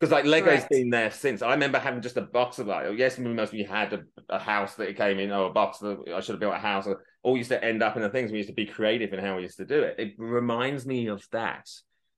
Because 0.00 0.12
like 0.12 0.24
lego's 0.24 0.58
Correct. 0.58 0.70
been 0.70 0.90
there 0.90 1.10
since. 1.10 1.40
I 1.40 1.52
remember 1.52 1.78
having 1.78 2.02
just 2.02 2.16
a 2.16 2.22
box 2.22 2.58
of 2.58 2.66
like 2.66 2.86
oh, 2.86 2.92
yes 2.92 3.18
most 3.18 3.50
of 3.50 3.54
you 3.54 3.66
had 3.66 3.92
a, 3.92 4.02
a, 4.28 4.38
house 4.38 4.74
that 4.74 4.88
it 4.88 4.96
came 4.96 5.18
in 5.18 5.30
or 5.30 5.46
a 5.46 5.52
box 5.52 5.78
that 5.78 5.98
i 6.14 6.20
should 6.20 6.32
have 6.32 6.40
built 6.40 6.54
a 6.54 6.58
house. 6.58 6.88
All 7.22 7.36
used 7.36 7.50
to 7.50 7.64
end 7.64 7.82
up 7.82 7.96
in 7.96 8.02
the 8.02 8.10
things. 8.10 8.30
We 8.30 8.38
used 8.38 8.50
to 8.50 8.54
be 8.54 8.66
creative 8.66 9.12
in 9.12 9.20
how 9.20 9.36
we 9.36 9.42
used 9.42 9.56
to 9.58 9.64
do 9.64 9.82
it. 9.82 9.94
It 9.98 10.14
reminds 10.18 10.84
me 10.84 11.06
of 11.06 11.24
that. 11.32 11.68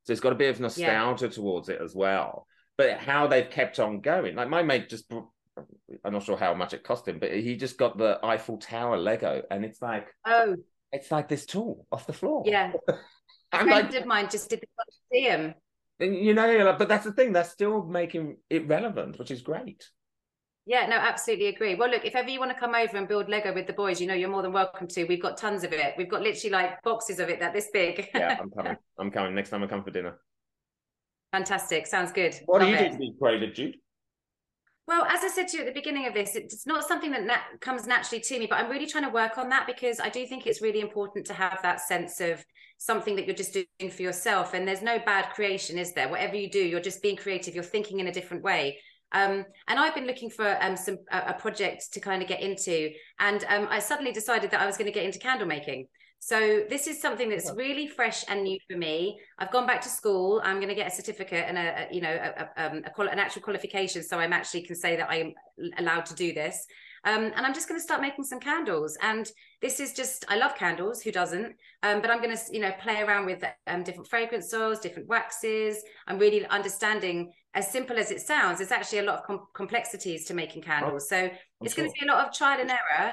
So 0.05 0.13
it's 0.13 0.21
got 0.21 0.33
a 0.33 0.37
bit 0.37 0.51
of 0.51 0.61
nostalgia 0.61 1.27
yeah. 1.27 1.31
towards 1.31 1.69
it 1.69 1.81
as 1.83 1.95
well. 1.95 2.47
But 2.79 2.99
how 2.99 3.27
they've 3.27 3.49
kept 3.49 3.79
on 3.79 4.01
going. 4.01 4.37
Like 4.37 4.49
my 4.49 4.63
mate 4.63 4.89
just 4.89 5.13
I'm 6.07 6.13
not 6.13 6.23
sure 6.23 6.37
how 6.37 6.55
much 6.55 6.73
it 6.73 6.85
cost 6.85 7.09
him, 7.09 7.19
but 7.19 7.33
he 7.33 7.57
just 7.57 7.77
got 7.77 7.99
the 7.99 8.21
Eiffel 8.23 8.59
Tower 8.59 8.97
Lego, 8.97 9.43
and 9.51 9.65
it's 9.65 9.83
like, 9.83 10.07
oh, 10.25 10.57
it's 10.93 11.11
like 11.11 11.29
this 11.29 11.47
tool 11.47 11.87
off 11.91 12.07
the 12.07 12.13
floor. 12.13 12.45
Yeah, 12.47 12.73
a 13.53 13.65
friend 13.65 13.71
like, 13.71 13.95
of 13.95 14.07
mine 14.07 14.29
just 14.31 14.49
did 14.49 14.61
the 14.61 14.85
museum. 15.11 15.55
And 15.99 16.17
you 16.17 16.35
know, 16.35 16.77
but 16.79 16.89
that's 16.89 17.05
the 17.05 17.13
thing; 17.13 17.33
they're 17.33 17.45
still 17.45 17.85
making 17.85 18.37
it 18.49 18.69
relevant, 18.69 19.19
which 19.19 19.31
is 19.31 19.43
great. 19.43 19.85
Yeah, 20.69 20.87
no, 20.87 20.97
absolutely 20.97 21.47
agree. 21.47 21.77
Well, 21.77 21.89
look, 21.89 22.05
if 22.05 22.17
ever 22.17 22.29
you 22.29 22.41
want 22.41 22.51
to 22.51 22.59
come 22.59 22.75
over 22.75 22.97
and 22.97 23.07
build 23.07 23.29
Lego 23.29 23.55
with 23.55 23.69
the 23.69 23.73
boys, 23.73 24.01
you 24.01 24.09
know, 24.09 24.15
you're 24.15 24.29
more 24.29 24.43
than 24.43 24.53
welcome 24.53 24.89
to. 24.89 25.05
We've 25.05 25.23
got 25.23 25.37
tons 25.37 25.63
of 25.63 25.73
it. 25.73 25.95
We've 25.97 26.11
got 26.11 26.23
literally 26.23 26.51
like 26.51 26.83
boxes 26.83 27.21
of 27.21 27.29
it 27.29 27.39
that 27.39 27.53
this 27.53 27.69
big. 27.73 28.09
yeah, 28.15 28.37
I'm 28.41 28.51
coming. 28.51 28.77
I'm 28.99 29.11
coming 29.11 29.35
next 29.35 29.51
time 29.51 29.63
I 29.63 29.69
come 29.69 29.85
for 29.85 29.93
dinner. 29.93 30.19
Fantastic. 31.33 31.87
Sounds 31.87 32.11
good. 32.11 32.35
What 32.47 32.63
Love 32.63 32.69
do 32.69 32.75
you 32.75 32.81
it. 32.81 32.91
do 32.91 32.93
to 32.93 32.99
be 32.99 33.15
creative, 33.21 33.55
Jude? 33.55 33.77
Well, 34.87 35.05
as 35.07 35.25
I 35.25 35.29
said 35.29 35.49
to 35.49 35.57
you 35.57 35.63
at 35.65 35.67
the 35.67 35.79
beginning 35.79 36.07
of 36.07 36.15
this, 36.15 36.37
it's 36.37 36.65
not 36.65 36.87
something 36.87 37.11
that 37.11 37.25
nat- 37.25 37.61
comes 37.61 37.89
naturally 37.89 38.23
to 38.23 38.39
me, 38.39 38.47
but 38.47 38.61
I'm 38.61 38.71
really 38.71 38.87
trying 38.87 39.03
to 39.03 39.11
work 39.11 39.37
on 39.37 39.49
that 39.49 39.67
because 39.67 39.99
I 39.99 40.09
do 40.09 40.25
think 40.27 40.47
it's 40.47 40.63
really 40.63 40.81
important 40.81 41.27
to 41.27 41.35
have 41.35 41.59
that 41.63 41.81
sense 41.81 42.21
of 42.21 42.45
something 42.79 43.17
that 43.17 43.27
you're 43.27 43.35
just 43.35 43.53
doing 43.53 43.91
for 43.91 44.03
yourself. 44.03 44.55
And 44.55 44.67
there's 44.67 44.83
no 44.83 45.01
bad 45.01 45.31
creation, 45.35 45.77
is 45.77 45.93
there? 45.93 46.09
Whatever 46.09 46.37
you 46.37 46.49
do, 46.49 46.61
you're 46.61 46.81
just 46.81 47.03
being 47.03 47.17
creative, 47.17 47.53
you're 47.55 47.65
thinking 47.65 47.99
in 47.99 48.07
a 48.07 48.13
different 48.13 48.45
way. 48.45 48.79
Um, 49.11 49.45
and 49.67 49.79
I've 49.79 49.95
been 49.95 50.07
looking 50.07 50.31
for 50.31 50.57
um, 50.63 50.77
some 50.77 50.99
a, 51.11 51.19
a, 51.29 51.35
project 51.35 51.93
to 51.93 52.01
kind 52.01 52.23
of 52.23 52.29
get 52.29 52.41
into, 52.41 52.91
and 53.21 53.45
um, 53.49 53.69
I 53.71 53.79
suddenly 53.79 54.11
decided 54.11 54.51
that 54.51 54.61
I 54.61 54.67
was 54.67 54.77
going 54.77 54.87
to 54.87 54.93
get 54.93 55.05
into 55.05 55.21
candle 55.21 55.47
making. 55.47 55.87
So 56.27 56.65
this 56.69 56.89
is 56.89 57.01
something 57.01 57.29
that's 57.29 57.53
really 57.55 57.87
fresh 57.87 58.25
and 58.27 58.43
new 58.43 58.59
for 58.69 58.77
me. 58.77 59.21
I've 59.39 59.53
gone 59.53 59.65
back 59.65 59.81
to 59.83 59.89
school. 59.89 60.41
I'm 60.43 60.57
going 60.57 60.75
to 60.75 60.75
get 60.75 60.89
a 60.89 60.91
certificate 60.91 61.45
and 61.47 61.57
a, 61.57 61.87
a 61.89 61.95
you 61.95 62.01
know 62.01 62.11
a, 62.11 62.29
a, 62.43 62.67
um, 62.67 62.83
a, 62.85 63.03
an 63.03 63.21
actual 63.21 63.43
qualification, 63.43 64.03
so 64.03 64.19
I'm 64.19 64.33
actually 64.33 64.63
can 64.63 64.75
say 64.75 64.97
that 64.97 65.09
I'm 65.09 65.35
allowed 65.79 66.05
to 66.07 66.17
do 66.17 66.35
this. 66.35 66.67
Um, 67.05 67.31
and 67.37 67.47
I'm 67.47 67.55
just 67.55 67.69
going 67.69 67.79
to 67.79 67.83
start 67.85 68.01
making 68.01 68.25
some 68.25 68.41
candles. 68.41 68.99
And 69.01 69.31
this 69.63 69.79
is 69.79 69.93
just, 69.93 70.25
I 70.29 70.37
love 70.37 70.57
candles. 70.57 71.01
Who 71.03 71.13
doesn't? 71.13 71.55
Um, 71.85 72.01
but 72.01 72.11
I'm 72.11 72.21
going 72.21 72.37
to, 72.37 72.43
you 72.51 72.59
know, 72.59 72.73
play 72.81 73.01
around 73.03 73.27
with 73.27 73.45
um, 73.69 73.85
different 73.85 74.09
fragrance 74.09 74.53
oils, 74.53 74.81
different 74.81 75.09
waxes. 75.09 75.81
I'm 76.09 76.19
really 76.19 76.45
understanding, 76.47 77.31
as 77.55 77.71
simple 77.71 77.97
as 77.97 78.11
it 78.11 78.21
sounds, 78.21 78.59
there's 78.59 78.73
actually 78.73 78.99
a 78.99 79.05
lot 79.05 79.19
of 79.21 79.25
com- 79.25 79.47
complexities 79.55 80.25
to 80.25 80.35
making 80.35 80.63
candles. 80.63 81.09
So 81.09 81.17
I'm 81.17 81.31
it's 81.63 81.75
sure. 81.75 81.85
going 81.85 81.95
to 81.95 82.01
be 82.01 82.09
a 82.09 82.13
lot 82.13 82.27
of 82.27 82.35
trial 82.35 82.61
and 82.61 82.71
error, 82.71 83.13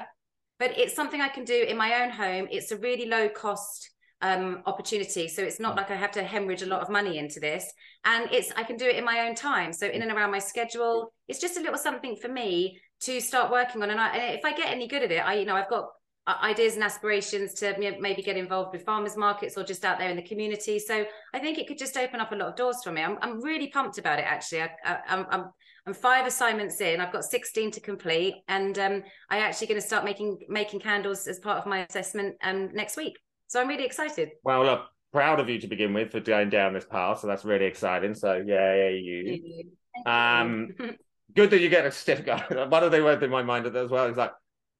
but 0.58 0.78
it's 0.78 0.94
something 0.94 1.20
I 1.20 1.28
can 1.28 1.44
do 1.44 1.64
in 1.68 1.76
my 1.76 2.02
own 2.02 2.10
home. 2.10 2.48
It's 2.50 2.70
a 2.70 2.76
really 2.76 3.06
low 3.06 3.28
cost 3.28 3.90
um, 4.22 4.62
opportunity. 4.66 5.28
So 5.28 5.42
it's 5.42 5.60
not 5.60 5.74
mm. 5.74 5.78
like 5.78 5.90
I 5.90 5.96
have 5.96 6.12
to 6.12 6.22
hemorrhage 6.22 6.62
a 6.62 6.66
lot 6.66 6.80
of 6.80 6.88
money 6.88 7.18
into 7.18 7.40
this. 7.40 7.70
And 8.04 8.28
it's 8.32 8.50
I 8.56 8.62
can 8.62 8.76
do 8.76 8.86
it 8.86 8.96
in 8.96 9.04
my 9.04 9.28
own 9.28 9.34
time. 9.34 9.72
So 9.72 9.86
in 9.86 10.02
and 10.02 10.10
around 10.10 10.30
my 10.30 10.38
schedule. 10.38 11.12
It's 11.28 11.40
just 11.40 11.56
a 11.56 11.60
little 11.60 11.78
something 11.78 12.16
for 12.16 12.28
me 12.28 12.80
to 13.00 13.20
start 13.20 13.50
working 13.50 13.82
on. 13.82 13.90
And, 13.90 14.00
I, 14.00 14.16
and 14.16 14.38
if 14.38 14.44
I 14.44 14.56
get 14.56 14.70
any 14.70 14.88
good 14.88 15.02
at 15.02 15.12
it, 15.12 15.24
I 15.24 15.34
you 15.34 15.44
know 15.44 15.56
I've 15.56 15.68
got 15.68 15.88
ideas 16.26 16.74
and 16.74 16.82
aspirations 16.82 17.52
to 17.54 17.76
maybe 18.00 18.22
get 18.22 18.36
involved 18.36 18.72
with 18.72 18.84
farmers 18.84 19.16
markets 19.16 19.58
or 19.58 19.64
just 19.64 19.84
out 19.84 19.98
there 19.98 20.08
in 20.08 20.16
the 20.16 20.22
community. 20.22 20.78
So 20.78 21.04
I 21.34 21.38
think 21.38 21.58
it 21.58 21.66
could 21.66 21.78
just 21.78 21.96
open 21.96 22.20
up 22.20 22.32
a 22.32 22.34
lot 22.34 22.48
of 22.48 22.56
doors 22.56 22.78
for 22.82 22.92
me. 22.92 23.02
I'm 23.02 23.18
I'm 23.20 23.42
really 23.42 23.68
pumped 23.68 23.98
about 23.98 24.18
it 24.18 24.24
actually. 24.26 24.62
I, 24.62 24.70
I, 24.84 24.98
I'm, 25.08 25.26
I'm 25.30 25.44
I'm 25.86 25.94
five 25.94 26.26
assignments 26.26 26.80
in. 26.80 27.00
I've 27.00 27.12
got 27.12 27.24
16 27.24 27.72
to 27.72 27.80
complete, 27.80 28.36
and 28.48 28.78
um, 28.78 29.02
I'm 29.28 29.42
actually 29.42 29.66
going 29.66 29.80
to 29.80 29.86
start 29.86 30.04
making 30.04 30.38
making 30.48 30.80
candles 30.80 31.26
as 31.26 31.38
part 31.40 31.58
of 31.58 31.66
my 31.66 31.84
assessment 31.84 32.36
um, 32.42 32.70
next 32.72 32.96
week. 32.96 33.18
So 33.48 33.60
I'm 33.60 33.68
really 33.68 33.84
excited. 33.84 34.30
Well, 34.44 34.64
look, 34.64 34.86
proud 35.12 35.40
of 35.40 35.48
you 35.50 35.60
to 35.60 35.66
begin 35.66 35.92
with 35.92 36.12
for 36.12 36.20
going 36.20 36.48
down 36.48 36.72
this 36.72 36.86
path. 36.86 37.20
So 37.20 37.26
that's 37.26 37.44
really 37.44 37.66
exciting. 37.66 38.14
So 38.14 38.42
yeah, 38.44 38.74
yeah, 38.74 38.88
you. 38.88 39.64
Um, 40.06 40.74
good 41.34 41.50
that 41.50 41.60
you 41.60 41.68
get 41.68 41.84
a 41.84 41.92
certificate. 41.92 42.50
One 42.70 42.82
of 42.82 42.90
the 42.90 43.02
words 43.02 43.22
in 43.22 43.30
my 43.30 43.42
mind 43.42 43.66
as 43.66 43.90
well 43.90 44.06
is 44.06 44.16
like, 44.16 44.32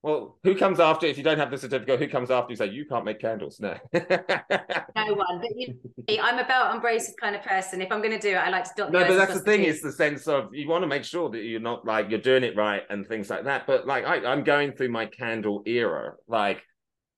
well, 0.04 0.36
who 0.44 0.54
comes 0.54 0.80
after 0.80 1.06
if 1.06 1.16
you 1.16 1.24
don't 1.24 1.38
have 1.38 1.50
the 1.50 1.56
certificate? 1.56 1.98
Who 1.98 2.08
comes 2.08 2.30
after 2.30 2.52
you 2.52 2.56
say 2.56 2.66
you 2.66 2.84
can't 2.84 3.06
make 3.06 3.18
candles? 3.20 3.58
No, 3.58 3.74
no 3.94 5.14
one. 5.14 5.40
But 5.40 5.56
you, 5.56 5.78
I'm 6.20 6.38
about 6.38 6.74
embraces 6.74 7.14
kind 7.18 7.34
of 7.34 7.42
person. 7.42 7.80
If 7.80 7.90
I'm 7.90 8.02
going 8.02 8.12
to 8.12 8.18
do 8.18 8.34
it, 8.34 8.36
I 8.36 8.50
like 8.50 8.64
to 8.64 8.70
dot. 8.76 8.92
No, 8.92 9.02
but 9.02 9.16
that's 9.16 9.32
the 9.32 9.40
thing. 9.40 9.62
The 9.62 9.68
is 9.68 9.80
the 9.80 9.92
sense 9.92 10.28
of 10.28 10.54
you 10.54 10.68
want 10.68 10.82
to 10.82 10.86
make 10.86 11.04
sure 11.04 11.30
that 11.30 11.38
you're 11.38 11.58
not 11.58 11.86
like 11.86 12.10
you're 12.10 12.20
doing 12.20 12.44
it 12.44 12.54
right 12.54 12.82
and 12.90 13.06
things 13.06 13.30
like 13.30 13.44
that. 13.44 13.66
But 13.66 13.86
like 13.86 14.04
I, 14.04 14.16
I'm 14.26 14.44
going 14.44 14.72
through 14.72 14.90
my 14.90 15.06
candle 15.06 15.62
era. 15.64 16.12
Like 16.28 16.62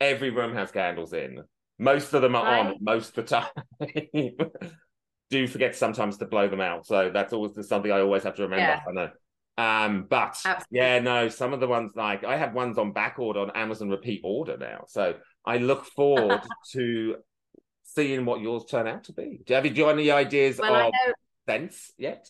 every 0.01 0.31
room 0.31 0.55
has 0.55 0.71
candles 0.71 1.13
in. 1.13 1.43
Most 1.81 2.15
of 2.15 2.23
them 2.23 2.37
are 2.37 2.45
right. 2.45 2.67
on 2.67 2.77
most 2.81 3.19
of 3.19 3.27
the 3.27 3.43
time. 3.81 4.71
do 5.31 5.49
forget 5.49 5.75
sometimes 5.75 6.19
to 6.19 6.27
blow 6.27 6.47
them 6.47 6.61
out. 6.61 6.87
So 6.87 7.11
that's 7.13 7.33
always 7.33 7.67
something 7.67 7.91
I 7.91 8.01
always 8.01 8.23
have 8.23 8.37
to 8.37 8.43
remember. 8.43 8.63
Yeah. 8.63 8.81
I 8.89 8.93
know. 8.93 9.11
Um, 9.59 10.07
but 10.09 10.39
Absolutely. 10.45 10.67
yeah, 10.71 10.99
no, 10.99 11.29
some 11.29 11.55
of 11.55 11.61
the 11.61 11.67
ones 11.67 11.93
like 11.95 12.25
I 12.25 12.37
have 12.37 12.53
ones 12.53 12.77
on 12.77 12.93
back 12.93 13.19
order 13.19 13.41
on 13.41 13.51
Amazon 13.55 13.89
repeat 13.89 14.21
order 14.23 14.57
now. 14.59 14.85
So 14.89 15.15
I 15.45 15.59
look 15.59 15.87
forward 15.87 16.43
to 16.73 17.17
seeing 17.85 18.25
what 18.27 18.41
yours 18.41 18.65
turn 18.67 18.87
out 18.87 19.05
to 19.05 19.13
be. 19.13 19.41
Do 19.47 19.55
you 19.55 19.55
have, 19.55 19.77
you 19.77 19.89
any 19.89 20.11
ideas 20.11 20.59
well, 20.59 20.89
of 20.89 20.95
scents 21.47 21.93
yet? 21.97 22.29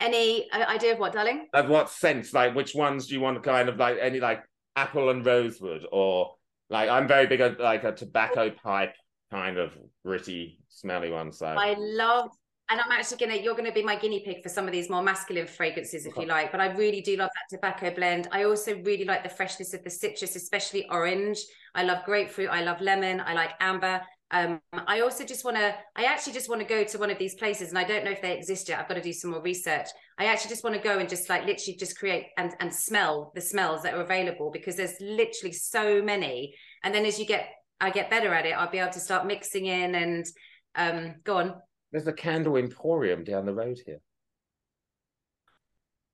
Any 0.00 0.52
idea 0.52 0.92
of 0.92 0.98
what, 0.98 1.14
darling? 1.14 1.46
Of 1.54 1.70
what 1.70 1.88
scents? 1.88 2.34
Like 2.34 2.54
which 2.54 2.74
ones 2.74 3.06
do 3.06 3.14
you 3.14 3.20
want 3.20 3.42
to 3.42 3.48
kind 3.48 3.70
of 3.70 3.78
like 3.78 3.96
any 4.00 4.20
like 4.20 4.44
apple 4.76 5.08
and 5.08 5.24
rosewood 5.24 5.86
or 5.90 6.34
like 6.68 6.90
I'm 6.90 7.08
very 7.08 7.26
big 7.26 7.40
at 7.40 7.60
like 7.60 7.84
a 7.84 7.92
tobacco 7.92 8.50
pipe 8.50 8.94
kind 9.30 9.56
of 9.56 9.72
gritty, 10.04 10.58
smelly 10.68 11.10
one. 11.10 11.32
So 11.32 11.46
I 11.46 11.74
love 11.78 12.30
and 12.70 12.80
I'm 12.80 12.90
actually 12.90 13.18
gonna 13.18 13.36
you're 13.36 13.54
gonna 13.54 13.72
be 13.72 13.82
my 13.82 13.96
guinea 13.96 14.22
pig 14.24 14.42
for 14.42 14.48
some 14.48 14.66
of 14.66 14.72
these 14.72 14.88
more 14.88 15.02
masculine 15.02 15.46
fragrances 15.46 16.06
if 16.06 16.16
you 16.16 16.26
like. 16.26 16.50
But 16.50 16.60
I 16.60 16.72
really 16.72 17.00
do 17.00 17.16
love 17.16 17.30
that 17.34 17.56
tobacco 17.56 17.94
blend. 17.94 18.28
I 18.32 18.44
also 18.44 18.80
really 18.82 19.04
like 19.04 19.22
the 19.22 19.28
freshness 19.28 19.74
of 19.74 19.84
the 19.84 19.90
citrus, 19.90 20.34
especially 20.36 20.88
orange. 20.88 21.38
I 21.74 21.82
love 21.82 22.04
grapefruit, 22.04 22.48
I 22.50 22.62
love 22.62 22.80
lemon, 22.80 23.20
I 23.20 23.34
like 23.34 23.50
amber. 23.60 24.00
Um, 24.30 24.60
I 24.72 25.00
also 25.00 25.24
just 25.24 25.44
want 25.44 25.58
to, 25.58 25.74
I 25.94 26.04
actually 26.04 26.32
just 26.32 26.48
want 26.48 26.60
to 26.60 26.66
go 26.66 26.82
to 26.82 26.98
one 26.98 27.10
of 27.10 27.18
these 27.18 27.36
places 27.36 27.68
and 27.68 27.78
I 27.78 27.84
don't 27.84 28.04
know 28.04 28.10
if 28.10 28.20
they 28.20 28.36
exist 28.36 28.68
yet. 28.68 28.80
I've 28.80 28.88
got 28.88 28.94
to 28.94 29.00
do 29.00 29.12
some 29.12 29.30
more 29.30 29.42
research. 29.42 29.86
I 30.18 30.24
actually 30.24 30.48
just 30.48 30.64
want 30.64 30.74
to 30.74 30.82
go 30.82 30.98
and 30.98 31.08
just 31.08 31.28
like 31.28 31.44
literally 31.44 31.76
just 31.78 31.96
create 31.96 32.26
and, 32.36 32.52
and 32.58 32.74
smell 32.74 33.30
the 33.36 33.40
smells 33.40 33.82
that 33.82 33.94
are 33.94 34.00
available 34.00 34.50
because 34.50 34.74
there's 34.74 34.96
literally 35.00 35.52
so 35.52 36.02
many. 36.02 36.54
And 36.82 36.92
then 36.92 37.06
as 37.06 37.18
you 37.18 37.26
get, 37.26 37.48
I 37.80 37.90
get 37.90 38.10
better 38.10 38.34
at 38.34 38.44
it, 38.44 38.52
I'll 38.52 38.70
be 38.70 38.78
able 38.78 38.92
to 38.94 39.00
start 39.00 39.24
mixing 39.24 39.66
in 39.66 39.94
and 39.94 40.26
um, 40.74 41.14
go 41.22 41.36
on. 41.36 41.54
There's 41.94 42.08
a 42.08 42.12
candle 42.12 42.56
emporium 42.56 43.22
down 43.22 43.46
the 43.46 43.54
road 43.54 43.78
here. 43.86 44.00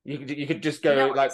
You 0.04 0.18
could 0.18 0.30
you 0.30 0.46
could 0.46 0.62
just 0.62 0.82
go 0.82 0.90
you 0.90 0.98
know 0.98 1.08
like, 1.14 1.32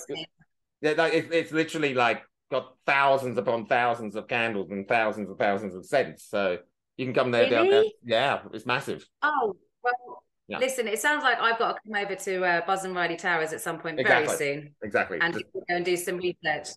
yeah, 0.81 0.93
like 0.97 1.15
it's, 1.15 1.29
it's 1.33 1.50
literally 1.50 1.95
like 1.95 2.23
got 2.49 2.76
thousands 2.87 3.38
upon 3.38 3.67
thousands 3.67 4.15
of 4.15 4.29
candles 4.29 4.71
and 4.71 4.87
thousands 4.87 5.31
and 5.31 5.37
thousands 5.37 5.75
of 5.75 5.85
scents. 5.85 6.29
So 6.31 6.59
you 6.97 7.07
can 7.07 7.12
come 7.12 7.33
there 7.33 7.50
really? 7.50 7.57
down 7.57 7.71
there. 7.71 7.85
Yeah, 8.05 8.38
it's 8.55 8.67
massive. 8.67 9.05
Oh 9.21 9.57
well, 9.83 10.23
yeah. 10.47 10.59
listen, 10.59 10.87
it 10.87 11.00
sounds 11.00 11.25
like 11.25 11.41
I've 11.41 11.59
got 11.59 11.73
to 11.73 11.81
come 11.85 12.05
over 12.05 12.15
to 12.15 12.45
uh, 12.45 12.61
Buzz 12.65 12.85
and 12.85 12.95
Riley 12.95 13.17
Towers 13.17 13.53
at 13.53 13.61
some 13.61 13.81
point 13.81 13.99
exactly. 13.99 14.37
very 14.37 14.38
soon. 14.38 14.75
Exactly. 14.85 15.19
And 15.21 15.35
Just, 15.35 15.47
go 15.53 15.61
and 15.71 15.85
do 15.85 15.97
some 15.97 16.19
research. 16.19 16.69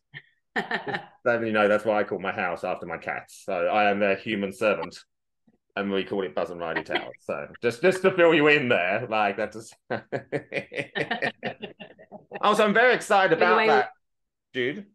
then 1.23 1.45
you 1.45 1.51
know 1.51 1.67
that's 1.67 1.85
why 1.85 1.99
I 1.99 2.03
call 2.03 2.17
my 2.17 2.31
house 2.31 2.63
after 2.63 2.87
my 2.87 2.97
cats. 2.97 3.43
So 3.45 3.53
I 3.53 3.91
am 3.91 3.99
their 3.99 4.15
human 4.15 4.51
servant 4.51 4.97
and 5.75 5.91
we 5.91 6.03
call 6.03 6.23
it 6.23 6.35
Buzz 6.35 6.49
and 6.49 6.59
Riley 6.59 6.83
Tower. 6.83 7.11
So 7.19 7.47
just 7.61 7.81
just 7.81 8.01
to 8.01 8.11
fill 8.11 8.33
you 8.33 8.47
in 8.47 8.69
there, 8.69 9.07
like 9.09 9.37
that's 9.37 9.55
just. 9.55 9.75
also, 12.41 12.65
I'm 12.65 12.73
very 12.73 12.93
excited 12.93 13.37
about 13.37 13.59
anyway, 13.59 13.67
that, 13.67 13.89
dude. 14.53 14.85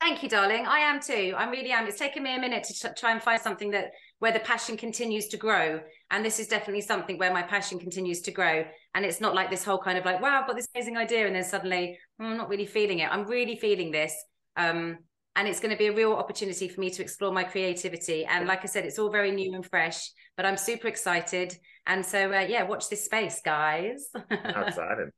Thank 0.00 0.22
you, 0.22 0.28
darling. 0.28 0.66
I 0.66 0.80
am 0.80 1.00
too. 1.00 1.34
I 1.36 1.48
really 1.48 1.70
am. 1.72 1.86
It's 1.86 1.98
taken 1.98 2.22
me 2.22 2.36
a 2.36 2.38
minute 2.38 2.64
to 2.64 2.94
try 2.94 3.12
and 3.12 3.22
find 3.22 3.40
something 3.40 3.70
that 3.70 3.92
where 4.18 4.32
the 4.32 4.40
passion 4.40 4.76
continues 4.76 5.28
to 5.28 5.36
grow, 5.36 5.80
and 6.10 6.24
this 6.24 6.38
is 6.38 6.46
definitely 6.46 6.82
something 6.82 7.18
where 7.18 7.32
my 7.32 7.42
passion 7.42 7.78
continues 7.78 8.20
to 8.22 8.30
grow. 8.30 8.64
And 8.94 9.04
it's 9.04 9.20
not 9.20 9.34
like 9.34 9.50
this 9.50 9.64
whole 9.64 9.78
kind 9.78 9.96
of 9.96 10.04
like, 10.04 10.20
wow, 10.20 10.40
I've 10.40 10.46
got 10.46 10.56
this 10.56 10.68
amazing 10.74 10.96
idea, 10.96 11.26
and 11.26 11.34
then 11.34 11.44
suddenly 11.44 11.98
oh, 12.20 12.24
I'm 12.24 12.36
not 12.36 12.48
really 12.50 12.66
feeling 12.66 12.98
it. 12.98 13.10
I'm 13.10 13.24
really 13.26 13.56
feeling 13.56 13.90
this. 13.90 14.14
Um, 14.56 14.98
and 15.36 15.48
it's 15.48 15.60
going 15.60 15.72
to 15.72 15.76
be 15.76 15.88
a 15.88 15.92
real 15.92 16.12
opportunity 16.12 16.68
for 16.68 16.80
me 16.80 16.90
to 16.90 17.02
explore 17.02 17.32
my 17.32 17.44
creativity. 17.44 18.24
And 18.24 18.46
like 18.46 18.62
i 18.62 18.66
said 18.66 18.84
it's 18.84 18.98
all 18.98 19.10
very 19.10 19.30
new 19.30 19.54
and 19.54 19.66
fresh 19.66 20.10
but 20.36 20.46
i'm 20.46 20.56
super 20.56 20.88
excited. 20.88 21.56
And 21.86 22.04
so 22.04 22.32
uh, 22.32 22.40
yeah 22.40 22.62
watch 22.62 22.88
this 22.88 23.04
space 23.04 23.40
guys. 23.44 24.08
Excited 24.30 25.10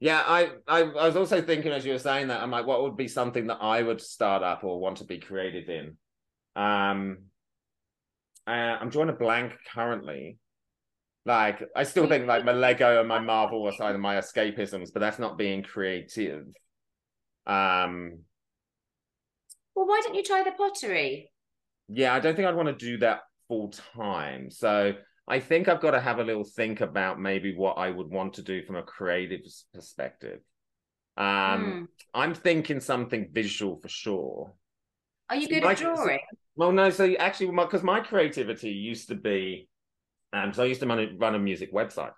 yeah 0.00 0.22
I, 0.26 0.50
I, 0.68 0.82
I 0.82 1.06
was 1.06 1.16
also 1.16 1.40
thinking 1.40 1.72
as 1.72 1.86
you 1.86 1.92
were 1.92 1.98
saying 1.98 2.28
that 2.28 2.42
i'm 2.42 2.50
like 2.50 2.66
what 2.66 2.82
would 2.82 2.96
be 2.96 3.08
something 3.08 3.46
that 3.46 3.58
i 3.62 3.82
would 3.82 4.00
start 4.00 4.42
up 4.42 4.62
or 4.62 4.78
want 4.78 4.98
to 4.98 5.04
be 5.04 5.18
creative 5.18 5.68
in? 5.68 5.96
Um 6.54 7.18
uh, 8.46 8.50
i'm 8.80 8.90
drawing 8.90 9.08
a 9.08 9.12
blank 9.12 9.54
currently. 9.74 10.38
Like 11.24 11.62
i 11.74 11.82
still 11.82 12.06
think 12.06 12.26
like 12.26 12.44
my 12.44 12.52
lego 12.52 13.00
and 13.00 13.08
my 13.08 13.18
marvel 13.18 13.66
are 13.66 13.76
kind 13.76 13.94
of 13.94 14.00
my 14.00 14.16
escapisms 14.16 14.92
but 14.92 15.00
that's 15.00 15.18
not 15.18 15.38
being 15.38 15.62
creative. 15.62 16.46
Um 17.46 18.20
well, 19.76 19.86
why 19.86 20.00
don't 20.02 20.14
you 20.14 20.22
try 20.22 20.42
the 20.42 20.52
pottery? 20.52 21.30
Yeah, 21.88 22.14
I 22.14 22.20
don't 22.20 22.34
think 22.34 22.48
I'd 22.48 22.56
want 22.56 22.76
to 22.76 22.84
do 22.84 22.98
that 22.98 23.20
full 23.46 23.72
time. 23.94 24.50
So 24.50 24.94
I 25.28 25.38
think 25.38 25.68
I've 25.68 25.82
got 25.82 25.92
to 25.92 26.00
have 26.00 26.18
a 26.18 26.24
little 26.24 26.44
think 26.44 26.80
about 26.80 27.20
maybe 27.20 27.54
what 27.54 27.74
I 27.74 27.90
would 27.90 28.08
want 28.08 28.34
to 28.34 28.42
do 28.42 28.62
from 28.64 28.76
a 28.76 28.82
creative 28.82 29.40
perspective. 29.74 30.40
Um, 31.16 31.24
mm. 31.24 31.86
I'm 32.14 32.34
thinking 32.34 32.80
something 32.80 33.28
visual 33.32 33.78
for 33.80 33.88
sure. 33.88 34.54
Are 35.28 35.36
you 35.36 35.48
good 35.48 35.62
my, 35.62 35.72
at 35.72 35.78
drawing? 35.78 36.20
well, 36.56 36.72
no. 36.72 36.90
So 36.90 37.12
actually, 37.18 37.50
because 37.50 37.82
my, 37.82 38.00
my, 38.00 38.06
creativity 38.06 38.70
used 38.70 39.08
to 39.08 39.14
be, 39.14 39.68
um, 40.32 40.52
so 40.52 40.62
I 40.62 40.66
used 40.66 40.80
to 40.80 40.86
run 40.86 41.00
a, 41.00 41.08
run 41.18 41.34
a 41.34 41.38
music 41.38 41.72
website, 41.72 42.12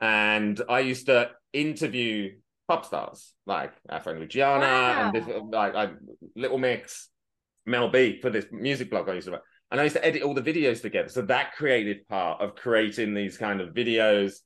and 0.00 0.60
I 0.68 0.80
used 0.80 1.06
to 1.06 1.30
interview 1.52 2.32
pop 2.72 2.86
stars 2.86 3.34
like 3.46 3.72
our 3.90 4.00
friend 4.00 4.18
Luciana 4.18 4.60
wow. 4.60 5.02
and 5.02 5.14
this, 5.14 5.34
like, 5.50 5.74
like 5.74 5.90
Little 6.34 6.58
Mix, 6.58 7.08
Mel 7.66 7.90
B 7.90 8.18
for 8.20 8.30
this 8.30 8.46
music 8.50 8.90
blog 8.90 9.08
I 9.08 9.14
used 9.14 9.26
to 9.26 9.32
write. 9.32 9.42
And 9.70 9.80
I 9.80 9.84
used 9.84 9.96
to 9.96 10.04
edit 10.04 10.22
all 10.22 10.34
the 10.34 10.42
videos 10.42 10.82
together. 10.82 11.08
So 11.08 11.22
that 11.22 11.52
creative 11.52 12.06
part 12.08 12.40
of 12.40 12.54
creating 12.54 13.14
these 13.14 13.36
kind 13.36 13.60
of 13.60 13.74
videos 13.74 14.36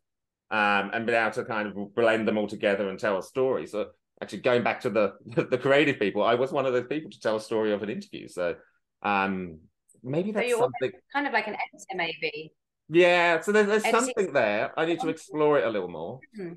um, 0.50 0.90
and 0.92 1.06
being 1.06 1.18
able 1.18 1.32
to 1.32 1.44
kind 1.44 1.68
of 1.68 1.94
blend 1.94 2.28
them 2.28 2.38
all 2.38 2.46
together 2.46 2.88
and 2.88 2.98
tell 2.98 3.18
a 3.18 3.22
story. 3.22 3.66
So 3.66 3.86
actually 4.20 4.40
going 4.40 4.62
back 4.62 4.80
to 4.80 4.90
the 4.90 5.14
the 5.50 5.58
creative 5.58 5.98
people, 5.98 6.22
I 6.22 6.34
was 6.34 6.52
one 6.52 6.66
of 6.66 6.72
those 6.72 6.86
people 6.88 7.10
to 7.10 7.20
tell 7.20 7.36
a 7.36 7.40
story 7.40 7.72
of 7.72 7.82
an 7.82 7.90
interview. 7.90 8.28
So 8.28 8.54
um, 9.02 9.58
maybe 10.02 10.32
that's 10.32 10.50
so 10.50 10.60
something 10.60 10.92
kind 11.12 11.26
of 11.26 11.32
like 11.32 11.46
an 11.48 11.54
editor, 11.54 11.96
maybe. 11.96 12.52
Yeah, 12.88 13.40
so 13.40 13.50
there's, 13.50 13.66
there's 13.66 13.90
something 13.90 14.32
there. 14.32 14.72
I 14.78 14.84
need 14.84 15.00
to 15.00 15.08
explore 15.08 15.58
it 15.58 15.66
a 15.66 15.70
little 15.70 15.88
more. 15.88 16.20
Mm-hmm. 16.38 16.54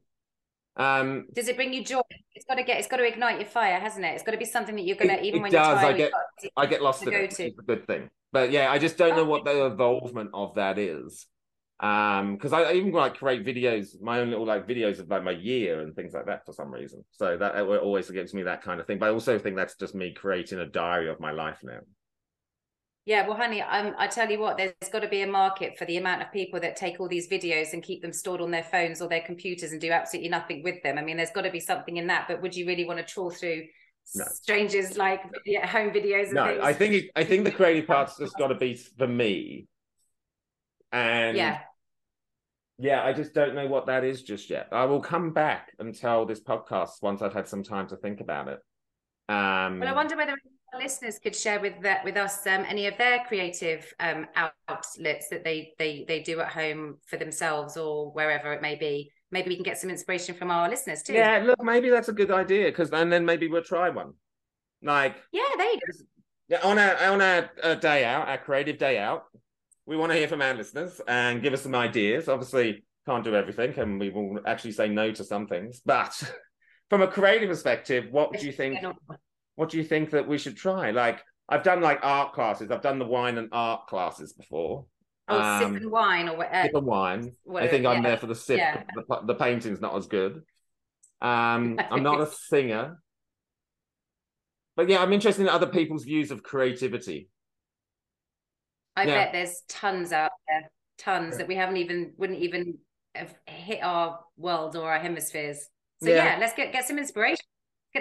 Um, 0.77 1.25
Does 1.33 1.47
it 1.47 1.55
bring 1.55 1.73
you 1.73 1.83
joy? 1.83 2.01
It's 2.35 2.45
got 2.45 2.55
to 2.55 2.63
get. 2.63 2.77
It's 2.79 2.87
got 2.87 2.97
to 2.97 3.07
ignite 3.07 3.39
your 3.39 3.49
fire, 3.49 3.79
hasn't 3.79 4.05
it? 4.05 4.13
It's 4.15 4.23
got 4.23 4.31
to 4.31 4.37
be 4.37 4.45
something 4.45 4.75
that 4.75 4.85
you're 4.85 4.95
gonna 4.95 5.13
It- 5.13 5.25
even 5.25 5.39
it 5.39 5.43
when 5.43 5.51
does, 5.51 5.81
you're 5.81 5.89
I 5.91 5.93
get- 5.93 6.11
you've 6.41 6.51
I 6.55 6.65
get 6.65 6.81
lost 6.81 7.01
to 7.03 7.07
in 7.09 7.13
go 7.13 7.19
it, 7.19 7.31
to. 7.31 7.43
is 7.47 7.53
a 7.59 7.63
good 7.63 7.85
thing. 7.87 8.09
But 8.31 8.51
yeah, 8.51 8.71
I 8.71 8.77
just 8.77 8.97
don't 8.97 9.15
know 9.15 9.25
what 9.25 9.43
the 9.43 9.65
involvement 9.65 10.29
of 10.33 10.55
that 10.55 10.77
is. 10.77 11.25
Um, 11.81 12.35
because 12.35 12.51
I, 12.53 12.63
I 12.63 12.73
even 12.73 12.91
like 12.91 13.15
create 13.15 13.45
videos, 13.45 13.99
my 14.01 14.19
own 14.19 14.29
little 14.29 14.45
like 14.45 14.67
videos 14.67 14.99
of 14.99 15.07
like 15.09 15.23
my 15.23 15.31
year 15.31 15.79
and 15.79 15.95
things 15.95 16.13
like 16.13 16.25
that 16.25 16.45
for 16.45 16.51
some 16.53 16.71
reason. 16.71 17.03
So 17.11 17.37
that 17.37 17.55
it 17.55 17.61
always 17.63 18.09
gives 18.11 18.33
me 18.33 18.43
that 18.43 18.61
kind 18.61 18.79
of 18.81 18.85
thing. 18.87 18.99
But 18.99 19.07
I 19.07 19.11
also 19.13 19.39
think 19.39 19.55
that's 19.55 19.75
just 19.75 19.95
me 19.95 20.13
creating 20.13 20.59
a 20.59 20.65
diary 20.65 21.09
of 21.09 21.19
my 21.21 21.31
life 21.31 21.59
now. 21.63 21.79
Yeah, 23.09 23.27
well, 23.27 23.37
honey, 23.37 23.59
um, 23.59 23.95
I 23.97 24.05
tell 24.05 24.29
you 24.29 24.37
what, 24.37 24.57
there's 24.57 24.71
got 24.91 24.99
to 24.99 25.07
be 25.07 25.23
a 25.23 25.27
market 25.27 25.79
for 25.79 25.85
the 25.85 25.97
amount 25.97 26.21
of 26.21 26.31
people 26.31 26.59
that 26.59 26.75
take 26.75 26.99
all 26.99 27.07
these 27.07 27.27
videos 27.27 27.73
and 27.73 27.81
keep 27.81 28.03
them 28.03 28.13
stored 28.13 28.39
on 28.39 28.51
their 28.51 28.61
phones 28.61 29.01
or 29.01 29.09
their 29.09 29.23
computers 29.23 29.71
and 29.71 29.81
do 29.81 29.89
absolutely 29.89 30.29
nothing 30.29 30.61
with 30.61 30.83
them. 30.83 30.99
I 30.99 31.01
mean, 31.01 31.17
there's 31.17 31.31
got 31.31 31.41
to 31.41 31.49
be 31.49 31.59
something 31.59 31.97
in 31.97 32.05
that. 32.05 32.27
But 32.27 32.43
would 32.43 32.55
you 32.55 32.67
really 32.67 32.85
want 32.85 32.99
to 32.99 33.03
trawl 33.03 33.31
through 33.31 33.63
No. 34.13 34.25
strangers 34.25 34.95
like 34.95 35.23
home 35.23 35.89
videos? 35.89 36.25
And 36.25 36.35
No, 36.35 36.45
things? 36.45 36.63
I 36.63 36.71
think 36.71 36.93
it, 36.93 37.05
I 37.15 37.23
think 37.23 37.45
the 37.45 37.51
creative 37.51 37.87
part's 37.87 38.15
just 38.15 38.37
got 38.37 38.49
to 38.49 38.55
be 38.55 38.75
for 38.75 39.07
me. 39.07 39.65
And 40.91 41.35
yeah, 41.35 41.61
Yeah, 42.77 43.03
I 43.03 43.13
just 43.13 43.33
don't 43.33 43.55
know 43.55 43.65
what 43.65 43.87
that 43.87 44.03
is 44.03 44.21
just 44.21 44.51
yet. 44.51 44.67
I 44.71 44.85
will 44.85 45.01
come 45.01 45.33
back 45.33 45.71
and 45.79 45.95
tell 45.95 46.27
this 46.27 46.41
podcast 46.41 47.01
once 47.01 47.23
I've 47.23 47.33
had 47.33 47.47
some 47.47 47.63
time 47.63 47.87
to 47.87 47.95
think 47.95 48.21
about 48.21 48.49
it. 48.49 48.59
Um, 49.29 49.79
Well, 49.79 49.89
I 49.89 49.93
wonder 49.93 50.15
whether 50.15 50.35
listeners 50.77 51.19
could 51.19 51.35
share 51.35 51.59
with 51.59 51.81
that 51.81 52.03
with 52.03 52.17
us 52.17 52.45
um, 52.47 52.65
any 52.67 52.87
of 52.87 52.97
their 52.97 53.23
creative 53.27 53.91
um, 53.99 54.27
outlets 54.35 55.27
that 55.29 55.43
they 55.43 55.73
they 55.77 56.05
they 56.07 56.21
do 56.21 56.39
at 56.39 56.49
home 56.49 56.97
for 57.05 57.17
themselves 57.17 57.77
or 57.77 58.11
wherever 58.11 58.53
it 58.53 58.61
may 58.61 58.75
be. 58.75 59.11
Maybe 59.31 59.49
we 59.49 59.55
can 59.55 59.63
get 59.63 59.77
some 59.77 59.89
inspiration 59.89 60.33
from 60.35 60.49
our 60.49 60.69
listeners 60.69 61.03
too. 61.03 61.13
yeah, 61.13 61.41
look, 61.43 61.61
maybe 61.63 61.89
that's 61.89 62.09
a 62.09 62.13
good 62.13 62.31
idea 62.31 62.65
because 62.67 62.91
and 62.91 63.11
then 63.11 63.25
maybe 63.25 63.47
we'll 63.47 63.63
try 63.63 63.89
one. 63.89 64.13
Like 64.81 65.17
yeah, 65.31 65.43
they 65.57 65.79
yeah, 66.47 66.59
on 66.63 66.79
our 66.79 66.95
on 67.11 67.21
our 67.21 67.49
uh, 67.61 67.75
day 67.75 68.05
out, 68.05 68.27
our 68.27 68.37
creative 68.37 68.77
day 68.77 68.97
out, 68.97 69.25
we 69.85 69.97
want 69.97 70.11
to 70.11 70.17
hear 70.17 70.27
from 70.27 70.41
our 70.41 70.53
listeners 70.53 70.99
and 71.07 71.41
give 71.41 71.53
us 71.53 71.61
some 71.61 71.75
ideas. 71.75 72.27
Obviously, 72.27 72.83
can't 73.05 73.23
do 73.23 73.35
everything, 73.35 73.77
and 73.77 73.99
we 73.99 74.09
will 74.09 74.39
actually 74.45 74.71
say 74.71 74.87
no 74.89 75.11
to 75.11 75.23
some 75.23 75.47
things. 75.47 75.81
But 75.85 76.11
from 76.89 77.01
a 77.01 77.07
creative 77.07 77.49
perspective, 77.49 78.05
what 78.11 78.31
would 78.31 78.41
you 78.41 78.51
think? 78.51 78.79
What 79.59 79.67
do 79.67 79.77
you 79.77 79.83
think 79.83 80.11
that 80.11 80.25
we 80.25 80.37
should 80.37 80.55
try? 80.55 80.91
Like 80.91 81.21
I've 81.49 81.63
done 81.63 81.81
like 81.81 81.99
art 82.01 82.31
classes. 82.31 82.71
I've 82.71 82.81
done 82.81 82.97
the 82.97 83.05
wine 83.05 83.37
and 83.37 83.49
art 83.51 83.87
classes 83.87 84.31
before. 84.31 84.85
Oh, 85.27 85.37
Um, 85.37 85.73
sip 85.73 85.81
and 85.81 85.91
wine 85.91 86.29
or 86.29 86.37
what? 86.37 86.49
Uh, 86.49 86.63
sip 86.63 86.75
and 86.75 86.85
wine. 86.85 87.33
I 87.53 87.67
think 87.67 87.85
I'm 87.85 88.01
yeah. 88.01 88.09
there 88.09 88.17
for 88.17 88.27
the 88.27 88.35
sip. 88.35 88.57
Yeah. 88.57 88.83
The, 88.95 89.19
the 89.25 89.35
painting's 89.35 89.81
not 89.81 89.97
as 89.97 90.07
good. 90.07 90.43
Um, 91.19 91.77
I'm 91.91 92.03
not 92.03 92.21
a 92.21 92.27
singer, 92.27 93.01
but 94.77 94.87
yeah, 94.87 95.01
I'm 95.03 95.11
interested 95.11 95.41
in 95.41 95.49
other 95.49 95.67
people's 95.67 96.05
views 96.05 96.31
of 96.31 96.41
creativity. 96.41 97.27
I 98.95 99.03
yeah. 99.03 99.25
bet 99.25 99.33
there's 99.33 99.63
tons 99.67 100.13
out 100.13 100.31
there, 100.47 100.71
tons 100.97 101.35
that 101.35 101.49
we 101.49 101.55
haven't 101.55 101.75
even 101.75 102.13
wouldn't 102.15 102.39
even 102.39 102.77
have 103.13 103.35
hit 103.45 103.83
our 103.83 104.21
world 104.37 104.77
or 104.77 104.89
our 104.89 104.99
hemispheres. 104.99 105.67
So 106.01 106.09
Yeah. 106.09 106.23
yeah, 106.23 106.37
let's 106.39 106.53
get 106.53 106.71
get 106.71 106.87
some 106.87 106.97
inspiration. 106.97 107.43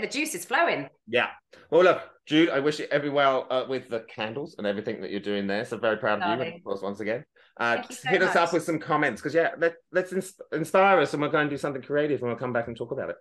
The 0.00 0.22
is 0.22 0.44
flowing. 0.44 0.88
Yeah. 1.06 1.28
Well, 1.70 1.84
look, 1.84 2.02
Jude, 2.26 2.50
I 2.50 2.60
wish 2.60 2.78
you 2.78 2.86
every 2.90 3.10
well 3.10 3.46
uh, 3.50 3.64
with 3.68 3.88
the 3.88 4.00
candles 4.00 4.56
and 4.58 4.66
everything 4.66 5.00
that 5.00 5.10
you're 5.10 5.20
doing 5.20 5.46
there. 5.46 5.64
So 5.64 5.76
very 5.78 5.96
proud 5.96 6.22
of 6.22 6.38
you, 6.38 6.54
of 6.56 6.64
course, 6.64 6.82
once 6.82 7.00
again. 7.00 7.24
Uh, 7.58 7.82
so 7.82 8.08
hit 8.08 8.22
us 8.22 8.36
up 8.36 8.52
with 8.52 8.62
some 8.62 8.78
comments 8.78 9.20
because 9.20 9.34
yeah, 9.34 9.50
let, 9.58 9.74
let's 9.92 10.12
ins- 10.12 10.40
inspire 10.52 11.00
us, 11.00 11.12
and 11.12 11.22
we're 11.22 11.28
going 11.28 11.48
to 11.48 11.50
do 11.50 11.58
something 11.58 11.82
creative, 11.82 12.20
and 12.20 12.28
we'll 12.28 12.38
come 12.38 12.52
back 12.52 12.68
and 12.68 12.76
talk 12.76 12.92
about 12.92 13.10
it. 13.10 13.16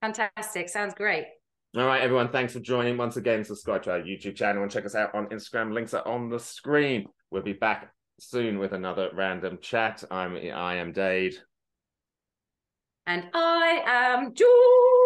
Fantastic. 0.00 0.68
Sounds 0.68 0.94
great. 0.94 1.26
All 1.76 1.86
right, 1.86 2.02
everyone. 2.02 2.28
Thanks 2.28 2.52
for 2.52 2.60
joining 2.60 2.96
once 2.96 3.16
again. 3.16 3.42
Subscribe 3.44 3.82
to 3.84 3.92
our 3.92 4.00
YouTube 4.00 4.36
channel 4.36 4.62
and 4.62 4.70
check 4.70 4.84
us 4.84 4.94
out 4.94 5.14
on 5.14 5.26
Instagram. 5.26 5.72
Links 5.72 5.94
are 5.94 6.06
on 6.06 6.28
the 6.28 6.38
screen. 6.38 7.06
We'll 7.30 7.42
be 7.42 7.52
back 7.52 7.92
soon 8.20 8.58
with 8.58 8.72
another 8.72 9.10
random 9.12 9.58
chat. 9.60 10.04
I'm 10.10 10.36
I 10.36 10.76
am 10.76 10.92
Dade. 10.92 11.34
And 13.06 13.24
I 13.34 13.82
am 13.86 14.34
Jude. 14.34 15.03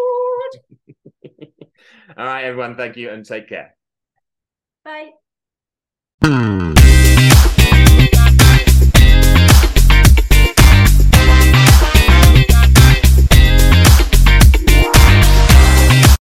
All 2.16 2.24
right, 2.24 2.44
everyone. 2.44 2.76
Thank 2.76 2.96
you 2.96 3.10
and 3.10 3.24
take 3.24 3.48
care. 3.48 3.76
Bye. 4.84 5.10